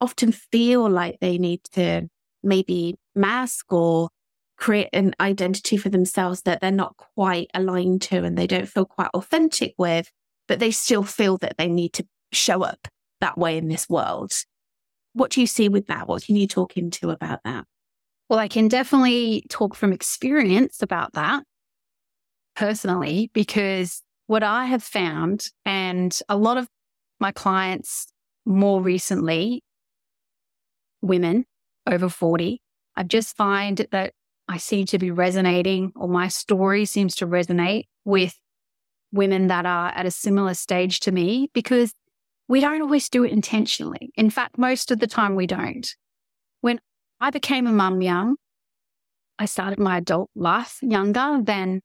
often 0.00 0.30
feel 0.30 0.88
like 0.88 1.18
they 1.18 1.38
need 1.38 1.64
to 1.72 2.08
maybe 2.44 2.94
mask 3.16 3.72
or 3.72 4.10
create 4.56 4.90
an 4.92 5.12
identity 5.18 5.76
for 5.76 5.88
themselves 5.88 6.42
that 6.42 6.60
they're 6.60 6.70
not 6.70 6.96
quite 6.96 7.50
aligned 7.52 8.02
to 8.02 8.22
and 8.22 8.38
they 8.38 8.46
don't 8.46 8.68
feel 8.68 8.84
quite 8.84 9.10
authentic 9.12 9.74
with, 9.76 10.08
but 10.46 10.60
they 10.60 10.70
still 10.70 11.02
feel 11.02 11.36
that 11.38 11.56
they 11.58 11.66
need 11.66 11.92
to 11.94 12.06
show 12.30 12.62
up 12.62 12.86
that 13.20 13.36
way 13.36 13.58
in 13.58 13.66
this 13.66 13.88
world. 13.88 14.32
What 15.14 15.32
do 15.32 15.40
you 15.40 15.48
see 15.48 15.68
with 15.68 15.88
that? 15.88 16.06
What 16.06 16.22
can 16.22 16.36
you 16.36 16.46
talk 16.46 16.76
into 16.76 17.10
about 17.10 17.40
that? 17.44 17.64
Well, 18.28 18.38
I 18.38 18.46
can 18.46 18.68
definitely 18.68 19.46
talk 19.48 19.74
from 19.74 19.92
experience 19.92 20.80
about 20.80 21.14
that 21.14 21.42
personally, 22.54 23.32
because 23.34 24.00
what 24.28 24.42
I 24.42 24.66
have 24.66 24.82
found, 24.82 25.48
and 25.64 26.16
a 26.28 26.36
lot 26.36 26.58
of 26.58 26.68
my 27.18 27.32
clients 27.32 28.12
more 28.44 28.80
recently, 28.80 29.64
women 31.00 31.46
over 31.86 32.10
40, 32.10 32.60
I 32.94 33.02
just 33.04 33.34
find 33.36 33.86
that 33.90 34.12
I 34.46 34.58
seem 34.58 34.84
to 34.86 34.98
be 34.98 35.10
resonating, 35.10 35.92
or 35.96 36.08
my 36.08 36.28
story 36.28 36.84
seems 36.84 37.16
to 37.16 37.26
resonate 37.26 37.84
with 38.04 38.38
women 39.12 39.46
that 39.46 39.64
are 39.64 39.88
at 39.88 40.04
a 40.04 40.10
similar 40.10 40.52
stage 40.52 41.00
to 41.00 41.10
me 41.10 41.50
because 41.54 41.94
we 42.48 42.60
don't 42.60 42.82
always 42.82 43.08
do 43.08 43.24
it 43.24 43.32
intentionally. 43.32 44.10
In 44.14 44.28
fact, 44.28 44.58
most 44.58 44.90
of 44.90 44.98
the 44.98 45.06
time 45.06 45.36
we 45.36 45.46
don't. 45.46 45.88
When 46.60 46.80
I 47.18 47.30
became 47.30 47.66
a 47.66 47.72
mum 47.72 48.02
young, 48.02 48.36
I 49.38 49.46
started 49.46 49.78
my 49.78 49.96
adult 49.96 50.28
life 50.34 50.78
younger 50.82 51.38
than 51.42 51.80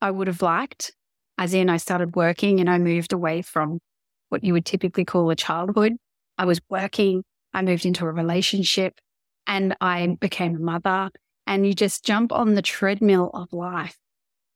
I 0.00 0.12
would 0.12 0.28
have 0.28 0.40
liked 0.40 0.92
as 1.38 1.54
in 1.54 1.68
I 1.68 1.76
started 1.78 2.16
working 2.16 2.60
and 2.60 2.70
I 2.70 2.78
moved 2.78 3.12
away 3.12 3.42
from 3.42 3.80
what 4.28 4.44
you 4.44 4.52
would 4.52 4.64
typically 4.64 5.04
call 5.04 5.30
a 5.30 5.36
childhood. 5.36 5.94
I 6.38 6.44
was 6.44 6.60
working, 6.68 7.22
I 7.52 7.62
moved 7.62 7.86
into 7.86 8.04
a 8.04 8.12
relationship 8.12 8.94
and 9.46 9.76
I 9.80 10.16
became 10.20 10.56
a 10.56 10.60
mother 10.60 11.10
and 11.46 11.66
you 11.66 11.74
just 11.74 12.04
jump 12.04 12.32
on 12.32 12.54
the 12.54 12.62
treadmill 12.62 13.30
of 13.34 13.52
life. 13.52 13.96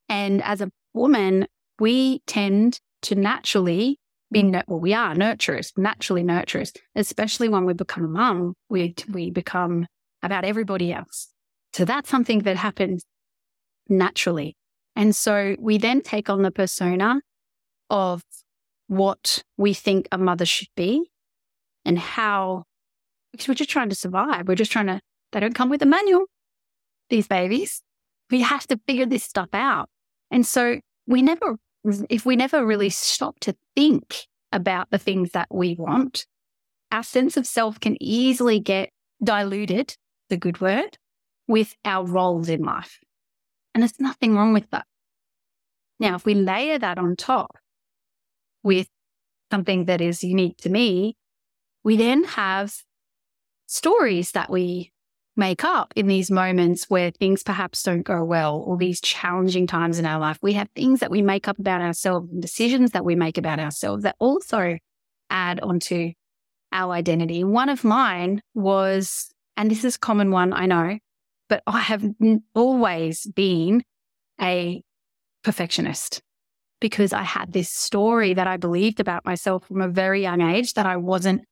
And 0.09 0.43
as 0.43 0.61
a 0.61 0.71
woman, 0.95 1.47
we 1.79 2.21
tend 2.27 2.81
to 3.03 3.15
naturally 3.15 3.99
be, 4.33 4.43
well, 4.67 4.81
we 4.81 4.95
are 4.95 5.15
nurturers, 5.15 5.73
naturally 5.77 6.23
nurturers, 6.23 6.77
especially 6.95 7.49
when 7.49 7.65
we 7.65 7.73
become 7.73 8.05
a 8.05 8.09
mum, 8.09 8.55
we, 8.69 8.95
we 9.13 9.31
become 9.31 9.87
about 10.23 10.45
everybody 10.45 10.93
else. 10.93 11.29
So 11.73 11.85
that's 11.85 12.11
something 12.11 12.41
that 12.41 12.57
happens 12.57 13.05
naturally. 13.89 14.57
And 14.99 15.15
so 15.15 15.55
we 15.61 15.79
then 15.79 16.01
take 16.01 16.29
on 16.29 16.43
the 16.43 16.51
persona 16.51 17.21
of 17.89 18.21
what 18.89 19.45
we 19.57 19.73
think 19.73 20.09
a 20.11 20.19
mother 20.19 20.45
should 20.45 20.69
be 20.77 21.09
and 21.85 21.97
how, 21.97 22.65
because 23.31 23.47
we're 23.47 23.55
just 23.55 23.71
trying 23.71 23.91
to 23.91 23.95
survive. 23.95 24.49
We're 24.49 24.57
just 24.57 24.73
trying 24.73 24.89
to, 24.89 25.01
they 25.31 25.39
don't 25.39 25.55
come 25.55 25.71
with 25.71 25.83
a 25.83 25.87
manual, 25.87 26.25
these 27.11 27.29
babies. 27.29 27.81
We 28.29 28.41
have 28.41 28.67
to 28.67 28.81
figure 28.89 29.07
this 29.07 29.23
stuff 29.23 29.51
out. 29.53 29.89
And 30.33 30.45
so 30.45 30.81
we 31.07 31.23
never, 31.23 31.59
if 32.11 32.27
we 32.27 32.35
never 32.35 32.67
really 32.67 32.91
stop 32.91 33.39
to 33.43 33.55
think 33.77 34.27
about 34.51 34.91
the 34.91 34.99
things 34.99 35.31
that 35.31 35.47
we 35.49 35.77
want, 35.79 36.27
our 36.91 37.05
sense 37.05 37.37
of 37.37 37.47
self 37.47 37.79
can 37.79 37.97
easily 38.03 38.59
get 38.59 38.91
diluted, 39.23 39.95
the 40.29 40.37
good 40.37 40.61
word, 40.61 40.99
with 41.47 41.77
our 41.85 42.05
roles 42.05 42.49
in 42.49 42.63
life. 42.63 42.99
And 43.79 43.85
there's 43.85 44.01
nothing 44.01 44.35
wrong 44.35 44.53
with 44.53 44.69
that. 44.71 44.87
Now, 46.01 46.17
if 46.17 46.25
we 46.25 46.35
layer 46.35 46.81
that 46.81 46.99
on 46.99 47.15
top 47.15 47.59
with 48.65 48.89
something 49.53 49.85
that 49.85 50.01
is 50.01 50.25
unique 50.25 50.57
to 50.63 50.69
me, 50.69 51.17
we 51.85 51.97
then 51.97 52.25
have 52.25 52.75
stories 53.67 54.33
that 54.33 54.51
we 54.51 54.91
make 55.37 55.63
up 55.63 55.93
in 55.95 56.09
these 56.09 56.29
moments 56.29 56.91
where 56.91 57.13
things 57.13 57.45
perhaps 57.45 57.85
don't 57.85 58.03
go 58.03 58.25
well 58.25 58.57
or 58.67 58.77
these 58.77 59.01
challenging 59.01 59.69
times 59.69 60.01
in 60.01 60.07
our 60.07 60.19
life. 60.19 60.41
We 60.43 60.55
have 60.55 60.71
things 60.75 60.99
that 60.99 61.13
we 61.13 61.23
make 61.23 61.47
up 61.47 61.61
about 61.61 61.81
ourselves 61.81 62.33
and 62.33 62.43
decisions 62.43 62.91
that 62.91 63.05
we 63.05 63.15
make 63.15 63.39
about 63.39 63.61
ourselves 63.61 64.03
that 64.03 64.17
also 64.19 64.79
add 65.31 65.61
onto 65.61 66.15
our 66.73 66.95
identity. 66.95 67.45
One 67.45 67.69
of 67.69 67.85
mine 67.85 68.43
was, 68.57 69.31
and 69.57 69.71
this 69.71 69.85
is 69.85 69.95
a 69.95 70.01
common 70.01 70.33
one, 70.33 70.53
I 70.53 70.67
know, 70.67 70.99
but 71.49 71.63
I 71.67 71.81
have 71.81 72.05
always 72.55 73.27
been 73.27 73.83
a 74.41 74.83
perfectionist 75.43 76.21
because 76.81 77.13
I 77.13 77.23
had 77.23 77.53
this 77.53 77.71
story 77.71 78.35
that 78.35 78.47
I 78.47 78.57
believed 78.57 79.01
about 79.01 79.25
myself 79.25 79.67
from 79.67 79.81
a 79.81 79.89
very 79.89 80.23
young 80.23 80.41
age 80.41 80.75
that 80.75 80.87
I 80.87 80.97
wasn't 80.97 81.43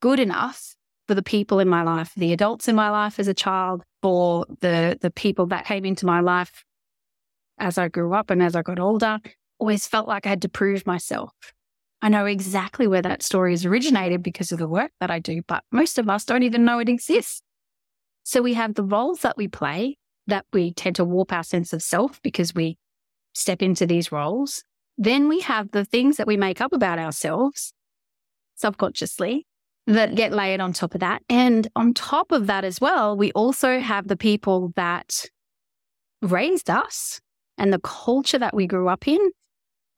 good 0.00 0.20
enough 0.20 0.76
for 1.08 1.14
the 1.14 1.22
people 1.22 1.58
in 1.58 1.68
my 1.68 1.82
life, 1.82 2.12
the 2.16 2.32
adults 2.32 2.68
in 2.68 2.76
my 2.76 2.90
life 2.90 3.18
as 3.18 3.28
a 3.28 3.34
child, 3.34 3.82
for 4.02 4.46
the 4.60 4.98
the 5.00 5.10
people 5.10 5.46
that 5.46 5.64
came 5.64 5.84
into 5.84 6.06
my 6.06 6.20
life 6.20 6.64
as 7.58 7.78
I 7.78 7.88
grew 7.88 8.14
up 8.14 8.30
and 8.30 8.42
as 8.42 8.54
I 8.54 8.62
got 8.62 8.78
older, 8.78 9.18
always 9.58 9.86
felt 9.86 10.06
like 10.06 10.26
I 10.26 10.30
had 10.30 10.42
to 10.42 10.48
prove 10.48 10.86
myself. 10.86 11.32
I 12.00 12.08
know 12.08 12.26
exactly 12.26 12.86
where 12.86 13.02
that 13.02 13.22
story 13.22 13.52
has 13.52 13.64
originated 13.64 14.22
because 14.22 14.52
of 14.52 14.58
the 14.58 14.68
work 14.68 14.92
that 15.00 15.10
I 15.10 15.18
do, 15.18 15.42
but 15.48 15.64
most 15.72 15.98
of 15.98 16.08
us 16.08 16.24
don't 16.24 16.44
even 16.44 16.64
know 16.64 16.78
it 16.78 16.88
exists. 16.88 17.42
So 18.28 18.42
we 18.42 18.52
have 18.52 18.74
the 18.74 18.84
roles 18.84 19.20
that 19.20 19.38
we 19.38 19.48
play 19.48 19.96
that 20.26 20.44
we 20.52 20.74
tend 20.74 20.96
to 20.96 21.04
warp 21.06 21.32
our 21.32 21.42
sense 21.42 21.72
of 21.72 21.82
self 21.82 22.20
because 22.20 22.54
we 22.54 22.76
step 23.32 23.62
into 23.62 23.86
these 23.86 24.12
roles. 24.12 24.64
Then 24.98 25.30
we 25.30 25.40
have 25.40 25.70
the 25.70 25.86
things 25.86 26.18
that 26.18 26.26
we 26.26 26.36
make 26.36 26.60
up 26.60 26.74
about 26.74 26.98
ourselves 26.98 27.72
subconsciously 28.54 29.46
that 29.86 30.14
get 30.14 30.34
layered 30.34 30.60
on 30.60 30.74
top 30.74 30.92
of 30.92 31.00
that. 31.00 31.22
And 31.30 31.68
on 31.74 31.94
top 31.94 32.30
of 32.30 32.48
that 32.48 32.64
as 32.64 32.82
well, 32.82 33.16
we 33.16 33.32
also 33.32 33.80
have 33.80 34.08
the 34.08 34.16
people 34.16 34.74
that 34.76 35.24
raised 36.20 36.68
us 36.68 37.22
and 37.56 37.72
the 37.72 37.80
culture 37.80 38.38
that 38.38 38.54
we 38.54 38.66
grew 38.66 38.88
up 38.88 39.08
in, 39.08 39.30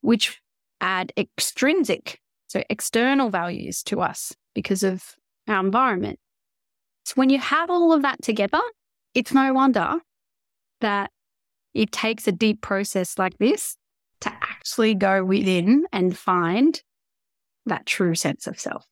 which 0.02 0.40
add 0.80 1.12
extrinsic, 1.16 2.20
so 2.46 2.62
external 2.70 3.28
values 3.28 3.82
to 3.86 4.00
us 4.00 4.32
because 4.54 4.84
of 4.84 5.16
our 5.48 5.58
environment. 5.58 6.20
So 7.10 7.14
when 7.16 7.30
you 7.30 7.40
have 7.40 7.70
all 7.70 7.92
of 7.92 8.02
that 8.02 8.22
together, 8.22 8.60
it's 9.14 9.32
no 9.32 9.52
wonder 9.52 9.96
that 10.80 11.10
it 11.74 11.90
takes 11.90 12.28
a 12.28 12.32
deep 12.32 12.60
process 12.60 13.18
like 13.18 13.36
this 13.38 13.76
to 14.20 14.28
actually 14.28 14.94
go 14.94 15.24
within 15.24 15.86
and 15.92 16.16
find 16.16 16.80
that 17.66 17.84
true 17.84 18.14
sense 18.14 18.46
of 18.46 18.60
self. 18.60 18.86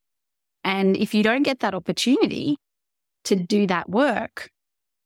And 0.64 0.96
if 0.96 1.14
you 1.14 1.22
don't 1.22 1.44
get 1.44 1.60
that 1.60 1.74
opportunity 1.74 2.56
to 3.22 3.36
do 3.36 3.68
that 3.68 3.88
work, 3.88 4.50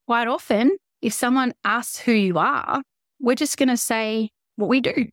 quite 0.07 0.27
often, 0.27 0.79
if 1.03 1.13
someone 1.13 1.53
asks 1.65 1.99
who 1.99 2.13
you 2.13 2.39
are, 2.39 2.81
we're 3.21 3.35
just 3.35 3.59
going 3.59 3.69
to 3.69 3.77
say 3.77 4.31
what 4.57 4.71
we 4.71 4.81
do. 4.81 5.09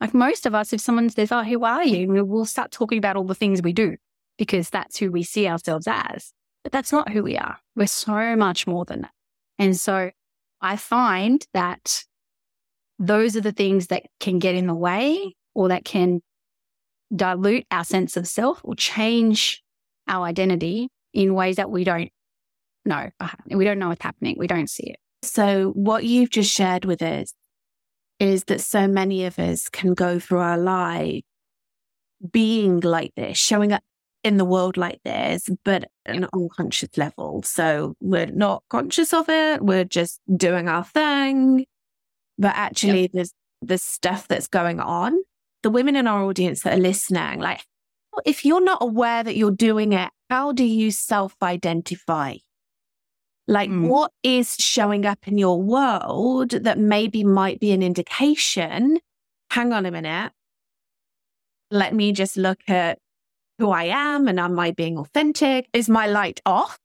Like 0.00 0.12
most 0.12 0.44
of 0.44 0.56
us, 0.56 0.72
if 0.72 0.80
someone 0.80 1.08
says, 1.08 1.30
Oh, 1.30 1.44
who 1.44 1.62
are 1.62 1.84
you? 1.84 2.24
We'll 2.24 2.46
start 2.46 2.72
talking 2.72 2.98
about 2.98 3.14
all 3.14 3.22
the 3.22 3.36
things 3.36 3.62
we 3.62 3.72
do 3.72 3.94
because 4.38 4.70
that's 4.70 4.98
who 4.98 5.12
we 5.12 5.22
see 5.22 5.46
ourselves 5.46 5.86
as. 5.86 6.32
But 6.62 6.72
that's 6.72 6.92
not 6.92 7.10
who 7.10 7.22
we 7.22 7.36
are. 7.36 7.58
We're 7.74 7.86
so 7.86 8.36
much 8.36 8.66
more 8.66 8.84
than 8.84 9.02
that. 9.02 9.12
And 9.58 9.76
so 9.76 10.10
I 10.60 10.76
find 10.76 11.44
that 11.54 12.04
those 12.98 13.36
are 13.36 13.40
the 13.40 13.52
things 13.52 13.86
that 13.88 14.04
can 14.20 14.38
get 14.38 14.54
in 14.54 14.66
the 14.66 14.74
way 14.74 15.34
or 15.54 15.68
that 15.68 15.84
can 15.84 16.20
dilute 17.14 17.66
our 17.70 17.84
sense 17.84 18.16
of 18.16 18.28
self 18.28 18.60
or 18.62 18.74
change 18.74 19.62
our 20.06 20.26
identity 20.26 20.88
in 21.12 21.34
ways 21.34 21.56
that 21.56 21.70
we 21.70 21.84
don't 21.84 22.10
know. 22.84 23.10
We 23.46 23.64
don't 23.64 23.78
know 23.78 23.88
what's 23.88 24.02
happening. 24.02 24.36
We 24.38 24.46
don't 24.46 24.70
see 24.70 24.90
it. 24.90 24.98
So, 25.22 25.72
what 25.74 26.04
you've 26.04 26.30
just 26.30 26.50
shared 26.50 26.84
with 26.84 27.02
us 27.02 27.34
is 28.18 28.44
that 28.44 28.60
so 28.60 28.86
many 28.86 29.24
of 29.24 29.38
us 29.38 29.68
can 29.68 29.94
go 29.94 30.18
through 30.18 30.40
our 30.40 30.58
life 30.58 31.22
being 32.32 32.80
like 32.80 33.12
this, 33.16 33.38
showing 33.38 33.72
up 33.72 33.82
in 34.22 34.36
the 34.36 34.44
world 34.44 34.76
like 34.76 35.00
this, 35.04 35.48
but 35.64 35.90
an 36.06 36.26
unconscious 36.32 36.96
level. 36.96 37.42
So, 37.42 37.94
we're 38.00 38.26
not 38.26 38.62
conscious 38.68 39.12
of 39.12 39.28
it. 39.28 39.62
We're 39.62 39.84
just 39.84 40.20
doing 40.36 40.68
our 40.68 40.84
thing. 40.84 41.66
But 42.38 42.54
actually, 42.54 43.02
yep. 43.02 43.10
there's 43.12 43.32
the 43.62 43.78
stuff 43.78 44.28
that's 44.28 44.46
going 44.46 44.80
on. 44.80 45.18
The 45.62 45.70
women 45.70 45.96
in 45.96 46.06
our 46.06 46.22
audience 46.24 46.62
that 46.62 46.78
are 46.78 46.80
listening, 46.80 47.40
like, 47.40 47.62
if 48.24 48.44
you're 48.44 48.64
not 48.64 48.78
aware 48.80 49.22
that 49.22 49.36
you're 49.36 49.50
doing 49.50 49.92
it, 49.92 50.10
how 50.28 50.52
do 50.52 50.64
you 50.64 50.90
self 50.90 51.34
identify? 51.42 52.36
Like, 53.46 53.70
mm. 53.70 53.88
what 53.88 54.12
is 54.22 54.54
showing 54.58 55.04
up 55.04 55.26
in 55.26 55.36
your 55.36 55.60
world 55.60 56.50
that 56.50 56.78
maybe 56.78 57.24
might 57.24 57.60
be 57.60 57.72
an 57.72 57.82
indication? 57.82 58.98
Hang 59.50 59.72
on 59.72 59.86
a 59.86 59.90
minute. 59.90 60.32
Let 61.70 61.94
me 61.94 62.12
just 62.12 62.36
look 62.36 62.60
at 62.68 62.98
who 63.60 63.70
I 63.70 63.84
am 63.84 64.26
and 64.26 64.40
am 64.40 64.58
I 64.58 64.72
being 64.72 64.98
authentic? 64.98 65.68
Is 65.72 65.88
my 65.88 66.06
light 66.06 66.40
off? 66.46 66.78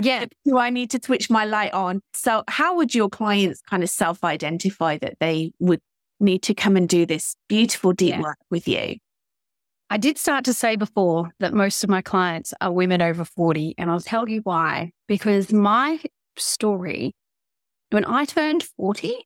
Yeah. 0.00 0.26
Do 0.44 0.58
I 0.58 0.70
need 0.70 0.90
to 0.90 1.00
switch 1.02 1.30
my 1.30 1.44
light 1.44 1.72
on? 1.72 2.00
So, 2.12 2.44
how 2.48 2.76
would 2.76 2.94
your 2.94 3.08
clients 3.08 3.62
kind 3.62 3.82
of 3.82 3.88
self 3.88 4.24
identify 4.24 4.98
that 4.98 5.16
they 5.20 5.52
would 5.58 5.80
need 6.20 6.42
to 6.42 6.54
come 6.54 6.76
and 6.76 6.88
do 6.88 7.06
this 7.06 7.36
beautiful 7.48 7.92
deep 7.92 8.10
yeah. 8.10 8.20
work 8.20 8.38
with 8.50 8.68
you? 8.68 8.96
I 9.90 9.96
did 9.96 10.18
start 10.18 10.44
to 10.44 10.52
say 10.52 10.76
before 10.76 11.30
that 11.40 11.54
most 11.54 11.82
of 11.82 11.88
my 11.88 12.02
clients 12.02 12.52
are 12.60 12.72
women 12.72 13.00
over 13.00 13.24
40, 13.24 13.74
and 13.78 13.90
I'll 13.90 14.00
tell 14.00 14.28
you 14.28 14.40
why. 14.42 14.90
Because 15.06 15.50
my 15.52 16.00
story, 16.36 17.14
when 17.90 18.04
I 18.04 18.26
turned 18.26 18.64
40, 18.64 19.16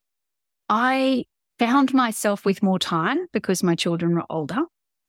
I 0.69 1.25
found 1.59 1.93
myself 1.93 2.45
with 2.45 2.63
more 2.63 2.79
time 2.79 3.27
because 3.33 3.63
my 3.63 3.75
children 3.75 4.15
were 4.15 4.25
older. 4.31 4.63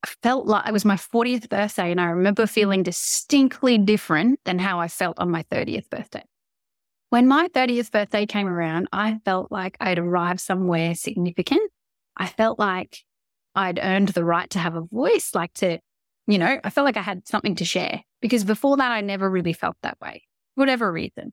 I 0.04 0.10
felt 0.22 0.46
like 0.48 0.68
it 0.68 0.74
was 0.74 0.84
my 0.84 0.96
40th 0.96 1.48
birthday, 1.50 1.90
and 1.90 2.02
I 2.02 2.06
remember 2.06 2.46
feeling 2.46 2.84
distinctly 2.84 3.78
different 3.78 4.40
than 4.44 4.60
how 4.60 4.80
I 4.80 4.90
felt 4.90 5.18
on 5.18 5.32
my 5.32 5.44
30th 5.44 5.90
birthday. 5.90 6.24
When 7.10 7.28
my 7.28 7.48
30th 7.48 7.92
birthday 7.92 8.26
came 8.26 8.48
around, 8.48 8.90
I 8.92 9.20
felt 9.24 9.52
like 9.52 9.78
I'd 9.80 10.00
arrived 10.00 10.42
somewhere 10.42 10.94
significant. 10.96 11.72
I 12.18 12.28
felt 12.28 12.60
like 12.60 13.00
I'd 13.56 13.80
earned 13.82 14.10
the 14.10 14.26
right 14.26 14.50
to 14.50 14.60
have 14.60 14.76
a 14.76 14.82
voice, 14.82 15.32
like 15.34 15.54
to, 15.56 15.80
you 16.28 16.38
know, 16.38 16.60
I 16.64 16.70
felt 16.70 16.86
like 16.86 16.98
I 16.98 17.02
had 17.02 17.28
something 17.28 17.56
to 17.56 17.66
share 17.66 18.02
because 18.20 18.44
before 18.44 18.78
that, 18.78 18.92
I 18.92 19.02
never 19.02 19.30
really 19.30 19.54
felt 19.54 19.78
that 19.84 20.00
way, 20.02 20.24
whatever 20.56 20.92
reason. 20.92 21.32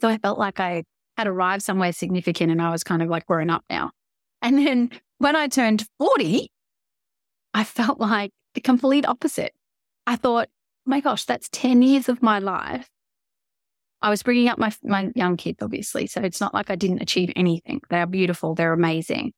So 0.00 0.08
I 0.08 0.18
felt 0.18 0.38
like 0.38 0.60
I 0.60 0.84
had 1.16 1.26
arrived 1.26 1.62
somewhere 1.62 1.92
significant 1.92 2.52
and 2.52 2.60
I 2.60 2.70
was 2.70 2.84
kind 2.84 3.02
of 3.02 3.08
like 3.08 3.26
grown 3.26 3.50
up 3.50 3.64
now. 3.70 3.90
And 4.40 4.58
then 4.58 4.90
when 5.18 5.36
I 5.36 5.48
turned 5.48 5.84
40, 5.98 6.50
I 7.54 7.64
felt 7.64 8.00
like 8.00 8.30
the 8.54 8.60
complete 8.60 9.06
opposite. 9.06 9.52
I 10.06 10.16
thought, 10.16 10.48
oh 10.48 10.90
my 10.90 11.00
gosh, 11.00 11.24
that's 11.24 11.48
10 11.52 11.82
years 11.82 12.08
of 12.08 12.22
my 12.22 12.38
life. 12.38 12.88
I 14.00 14.10
was 14.10 14.22
bringing 14.22 14.48
up 14.48 14.58
my, 14.58 14.72
my 14.82 15.10
young 15.14 15.36
kids, 15.36 15.62
obviously. 15.62 16.06
So 16.08 16.20
it's 16.20 16.40
not 16.40 16.54
like 16.54 16.70
I 16.70 16.76
didn't 16.76 17.02
achieve 17.02 17.30
anything. 17.36 17.80
They're 17.88 18.06
beautiful. 18.06 18.54
They're 18.54 18.72
amazing. 18.72 19.32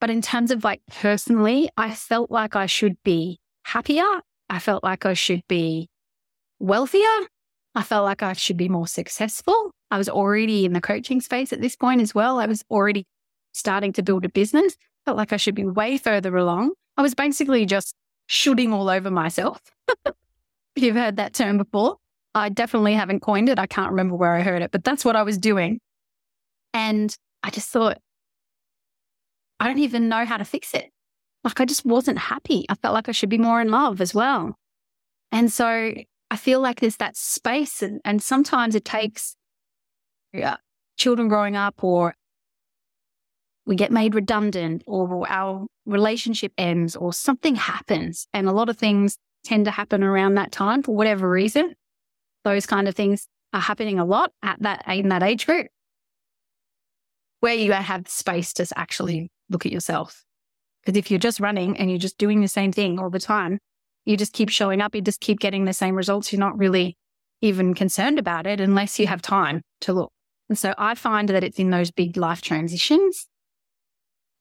But 0.00 0.10
in 0.10 0.22
terms 0.22 0.50
of 0.50 0.64
like 0.64 0.82
personally, 0.90 1.70
I 1.76 1.94
felt 1.94 2.30
like 2.30 2.56
I 2.56 2.66
should 2.66 2.96
be 3.04 3.38
happier. 3.62 4.04
I 4.50 4.58
felt 4.58 4.82
like 4.82 5.06
I 5.06 5.14
should 5.14 5.42
be 5.48 5.88
wealthier. 6.58 7.28
I 7.74 7.82
felt 7.82 8.04
like 8.04 8.22
I 8.22 8.32
should 8.32 8.56
be 8.56 8.68
more 8.68 8.86
successful. 8.86 9.70
I 9.90 9.98
was 9.98 10.08
already 10.08 10.64
in 10.64 10.72
the 10.72 10.80
coaching 10.80 11.20
space 11.20 11.52
at 11.52 11.60
this 11.60 11.76
point 11.76 12.00
as 12.00 12.14
well. 12.14 12.40
I 12.40 12.46
was 12.46 12.64
already 12.70 13.06
starting 13.52 13.92
to 13.94 14.02
build 14.02 14.24
a 14.24 14.28
business. 14.28 14.76
Felt 15.04 15.16
like 15.16 15.32
I 15.32 15.36
should 15.36 15.54
be 15.54 15.64
way 15.64 15.96
further 15.96 16.36
along. 16.36 16.72
I 16.96 17.02
was 17.02 17.14
basically 17.14 17.66
just 17.66 17.94
shooting 18.26 18.72
all 18.72 18.88
over 18.88 19.10
myself. 19.10 19.60
you've 20.76 20.96
heard 20.96 21.16
that 21.16 21.34
term 21.34 21.58
before, 21.58 21.96
I 22.34 22.48
definitely 22.48 22.94
haven't 22.94 23.20
coined 23.20 23.48
it. 23.48 23.58
I 23.58 23.66
can't 23.66 23.90
remember 23.90 24.16
where 24.16 24.34
I 24.34 24.42
heard 24.42 24.62
it, 24.62 24.72
but 24.72 24.82
that's 24.82 25.04
what 25.04 25.16
I 25.16 25.22
was 25.22 25.38
doing. 25.38 25.80
And 26.72 27.14
I 27.42 27.50
just 27.50 27.68
thought, 27.68 27.98
I 29.60 29.68
don't 29.68 29.78
even 29.78 30.08
know 30.08 30.24
how 30.24 30.36
to 30.36 30.44
fix 30.44 30.74
it. 30.74 30.90
Like 31.44 31.60
I 31.60 31.64
just 31.64 31.84
wasn't 31.84 32.18
happy. 32.18 32.66
I 32.68 32.74
felt 32.74 32.94
like 32.94 33.08
I 33.08 33.12
should 33.12 33.28
be 33.28 33.38
more 33.38 33.60
in 33.60 33.70
love 33.70 34.00
as 34.00 34.14
well. 34.14 34.56
And 35.30 35.52
so 35.52 35.92
I 36.30 36.36
feel 36.36 36.60
like 36.60 36.80
there's 36.80 36.96
that 36.96 37.16
space 37.16 37.82
and, 37.82 38.00
and 38.04 38.22
sometimes 38.22 38.74
it 38.74 38.84
takes 38.84 39.36
yeah, 40.32 40.56
children 40.96 41.28
growing 41.28 41.54
up 41.54 41.84
or 41.84 42.14
we 43.66 43.76
get 43.76 43.90
made 43.90 44.14
redundant 44.14 44.82
or 44.86 45.26
our 45.28 45.66
relationship 45.86 46.52
ends 46.58 46.96
or 46.96 47.12
something 47.12 47.54
happens. 47.54 48.26
And 48.32 48.48
a 48.48 48.52
lot 48.52 48.68
of 48.68 48.76
things 48.76 49.16
tend 49.44 49.64
to 49.66 49.70
happen 49.70 50.02
around 50.02 50.34
that 50.34 50.52
time 50.52 50.82
for 50.82 50.94
whatever 50.94 51.28
reason. 51.28 51.74
Those 52.44 52.66
kind 52.66 52.88
of 52.88 52.94
things 52.94 53.26
are 53.52 53.60
happening 53.60 53.98
a 53.98 54.04
lot 54.04 54.32
at 54.42 54.60
that 54.62 54.84
in 54.88 55.08
that 55.08 55.22
age 55.22 55.46
group 55.46 55.68
where 57.40 57.54
you 57.54 57.72
have 57.72 58.08
space 58.08 58.52
to 58.54 58.66
actually 58.76 59.30
look 59.50 59.66
at 59.66 59.72
yourself. 59.72 60.24
Because 60.82 60.98
if 60.98 61.10
you're 61.10 61.20
just 61.20 61.40
running 61.40 61.76
and 61.76 61.90
you're 61.90 61.98
just 61.98 62.18
doing 62.18 62.40
the 62.40 62.48
same 62.48 62.72
thing 62.72 62.98
all 62.98 63.10
the 63.10 63.20
time, 63.20 63.58
you 64.04 64.16
just 64.16 64.32
keep 64.32 64.48
showing 64.48 64.80
up, 64.80 64.94
you 64.94 65.00
just 65.00 65.20
keep 65.20 65.40
getting 65.40 65.64
the 65.64 65.72
same 65.72 65.94
results. 65.94 66.32
You're 66.32 66.40
not 66.40 66.58
really 66.58 66.96
even 67.40 67.74
concerned 67.74 68.18
about 68.18 68.46
it 68.46 68.60
unless 68.60 68.98
you 68.98 69.06
have 69.06 69.22
time 69.22 69.62
to 69.82 69.92
look. 69.92 70.12
And 70.48 70.58
so 70.58 70.74
I 70.76 70.94
find 70.94 71.28
that 71.28 71.44
it's 71.44 71.58
in 71.58 71.70
those 71.70 71.90
big 71.90 72.16
life 72.16 72.42
transitions 72.42 73.26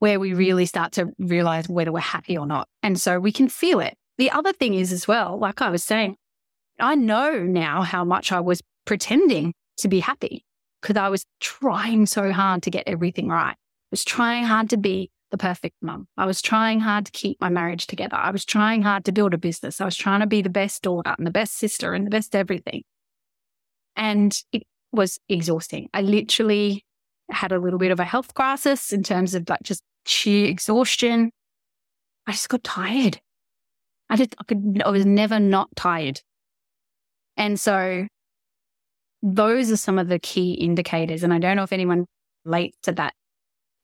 where 0.04 0.20
we 0.20 0.34
really 0.34 0.66
start 0.66 0.92
to 0.92 1.14
realize 1.18 1.70
whether 1.70 1.90
we're 1.90 2.02
happy 2.02 2.38
or 2.38 2.46
not. 2.46 2.68
And 2.82 3.00
so 3.00 3.22
we 3.22 3.32
can 3.32 3.48
feel 3.48 3.80
it. 3.80 3.96
The 4.18 4.32
other 4.32 4.52
thing 4.52 4.74
is 4.74 4.92
as 4.92 5.08
well, 5.08 5.40
like 5.40 5.62
I 5.62 5.70
was 5.70 5.82
saying, 5.82 6.18
I 6.78 6.96
know 6.96 7.42
now 7.42 7.84
how 7.84 8.04
much 8.04 8.30
I 8.34 8.42
was 8.42 8.62
pretending 8.84 9.54
to 9.78 9.88
be 9.88 10.02
happy 10.02 10.44
because 10.82 10.98
I 10.98 11.08
was 11.08 11.24
trying 11.40 12.06
so 12.06 12.34
hard 12.34 12.64
to 12.64 12.70
get 12.70 12.84
everything 12.86 13.30
right 13.30 13.56
I 13.56 13.94
was 13.94 14.04
trying 14.04 14.44
hard 14.44 14.70
to 14.72 14.78
be 14.78 15.10
the 15.32 15.38
perfect 15.38 15.78
mum. 15.82 16.10
I 16.18 16.26
was 16.26 16.42
trying 16.42 16.82
hard 16.82 17.06
to 17.06 17.12
keep 17.14 17.40
my 17.40 17.48
marriage 17.48 17.88
together. 17.88 18.18
I 18.18 18.32
was 18.32 18.44
trying 18.44 18.82
hard 18.82 19.06
to 19.06 19.14
build 19.14 19.34
a 19.34 19.38
business. 19.38 19.80
I 19.80 19.86
was 19.86 19.96
trying 19.96 20.20
to 20.20 20.28
be 20.28 20.42
the 20.42 20.50
best 20.50 20.82
daughter 20.82 21.16
and 21.18 21.26
the 21.26 21.32
best 21.32 21.54
sister 21.58 21.94
and 21.94 22.06
the 22.06 22.10
best 22.10 22.36
everything. 22.36 22.84
And 23.96 24.38
it 24.52 24.64
was 24.92 25.18
exhausting. 25.30 25.88
I 25.94 26.02
literally 26.02 26.84
had 27.30 27.54
a 27.54 27.60
little 27.60 27.80
bit 27.80 27.92
of 27.92 28.02
a 28.02 28.04
health 28.04 28.34
crisis 28.34 28.92
in 28.92 29.04
terms 29.04 29.34
of 29.34 29.48
like 29.48 29.64
just 29.64 29.82
sheer 30.06 30.50
exhaustion. 30.50 31.32
I 32.28 32.32
just 32.32 32.50
got 32.50 32.64
tired. 32.64 33.20
I 34.10 34.16
just, 34.16 34.36
I 34.40 34.44
could, 34.44 34.82
I 34.86 34.90
was 34.90 35.06
never 35.06 35.40
not 35.40 35.70
tired. 35.76 36.22
And 37.36 37.60
so 37.60 38.08
those 39.22 39.72
are 39.72 39.78
some 39.78 39.98
of 39.98 40.08
the 40.08 40.20
key 40.20 40.54
indicators. 40.54 41.24
And 41.24 41.34
I 41.34 41.40
don't 41.40 41.56
know 41.56 41.64
if 41.64 41.74
anyone 41.74 42.06
relates 42.46 42.78
to 42.84 42.92
that 42.94 43.14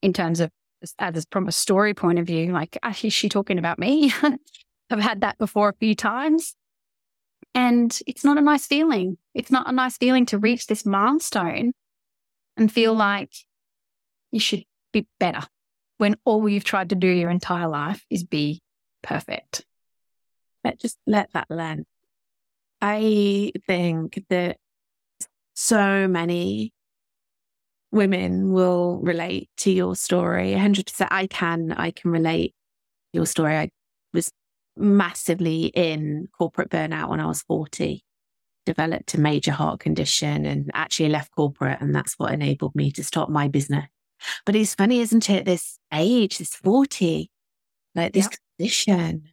in 0.02 0.12
terms 0.12 0.40
of 0.40 0.50
as 0.98 1.26
from 1.30 1.46
a 1.46 1.52
story 1.52 1.94
point 1.94 2.18
of 2.18 2.26
view, 2.26 2.52
like, 2.52 2.78
ah, 2.82 2.94
is 3.02 3.12
she 3.12 3.28
talking 3.28 3.58
about 3.58 3.78
me? 3.78 4.12
I've 4.90 5.00
had 5.00 5.20
that 5.20 5.38
before 5.38 5.68
a 5.68 5.74
few 5.74 5.94
times. 5.94 6.54
And 7.54 7.98
it's 8.06 8.24
not 8.24 8.38
a 8.38 8.42
nice 8.42 8.66
feeling. 8.66 9.18
It's 9.34 9.50
not 9.50 9.68
a 9.68 9.72
nice 9.72 9.96
feeling 9.96 10.26
to 10.26 10.38
reach 10.38 10.66
this 10.66 10.86
milestone 10.86 11.72
and 12.56 12.72
feel 12.72 12.94
mm. 12.94 12.98
like 12.98 13.32
you 14.30 14.40
should 14.40 14.64
be 14.92 15.06
better 15.18 15.42
when 16.00 16.16
all 16.24 16.48
you've 16.48 16.64
tried 16.64 16.90
to 16.90 16.94
do 16.94 17.06
your 17.06 17.30
entire 17.30 17.68
life 17.68 18.04
is 18.10 18.24
be 18.24 18.62
perfect. 19.02 19.64
But 20.64 20.78
just 20.78 20.98
let 21.06 21.32
that 21.32 21.46
land. 21.50 21.86
I 22.80 23.52
think 23.66 24.24
that 24.30 24.56
so 25.54 26.08
many 26.08 26.72
women 27.92 28.52
will 28.52 29.00
relate 29.02 29.50
to 29.58 29.70
your 29.70 29.96
story 29.96 30.52
100% 30.52 31.08
i 31.10 31.26
can 31.26 31.72
i 31.72 31.90
can 31.90 32.12
relate 32.12 32.54
your 33.12 33.26
story 33.26 33.56
i 33.56 33.68
was 34.14 34.30
massively 34.80 35.66
in 35.66 36.28
corporate 36.36 36.70
burnout 36.70 37.08
when 37.08 37.20
I 37.20 37.26
was 37.26 37.42
40, 37.42 38.04
developed 38.66 39.14
a 39.14 39.20
major 39.20 39.52
heart 39.52 39.80
condition 39.80 40.46
and 40.46 40.70
actually 40.74 41.10
left 41.10 41.32
corporate. 41.32 41.80
And 41.80 41.94
that's 41.94 42.14
what 42.14 42.32
enabled 42.32 42.74
me 42.74 42.90
to 42.92 43.04
start 43.04 43.30
my 43.30 43.48
business. 43.48 43.86
But 44.46 44.56
it's 44.56 44.74
funny, 44.74 45.00
isn't 45.00 45.28
it? 45.30 45.44
This 45.44 45.78
age, 45.92 46.38
this 46.38 46.54
40, 46.54 47.30
like 47.94 48.12
this 48.12 48.28
condition. 48.58 49.24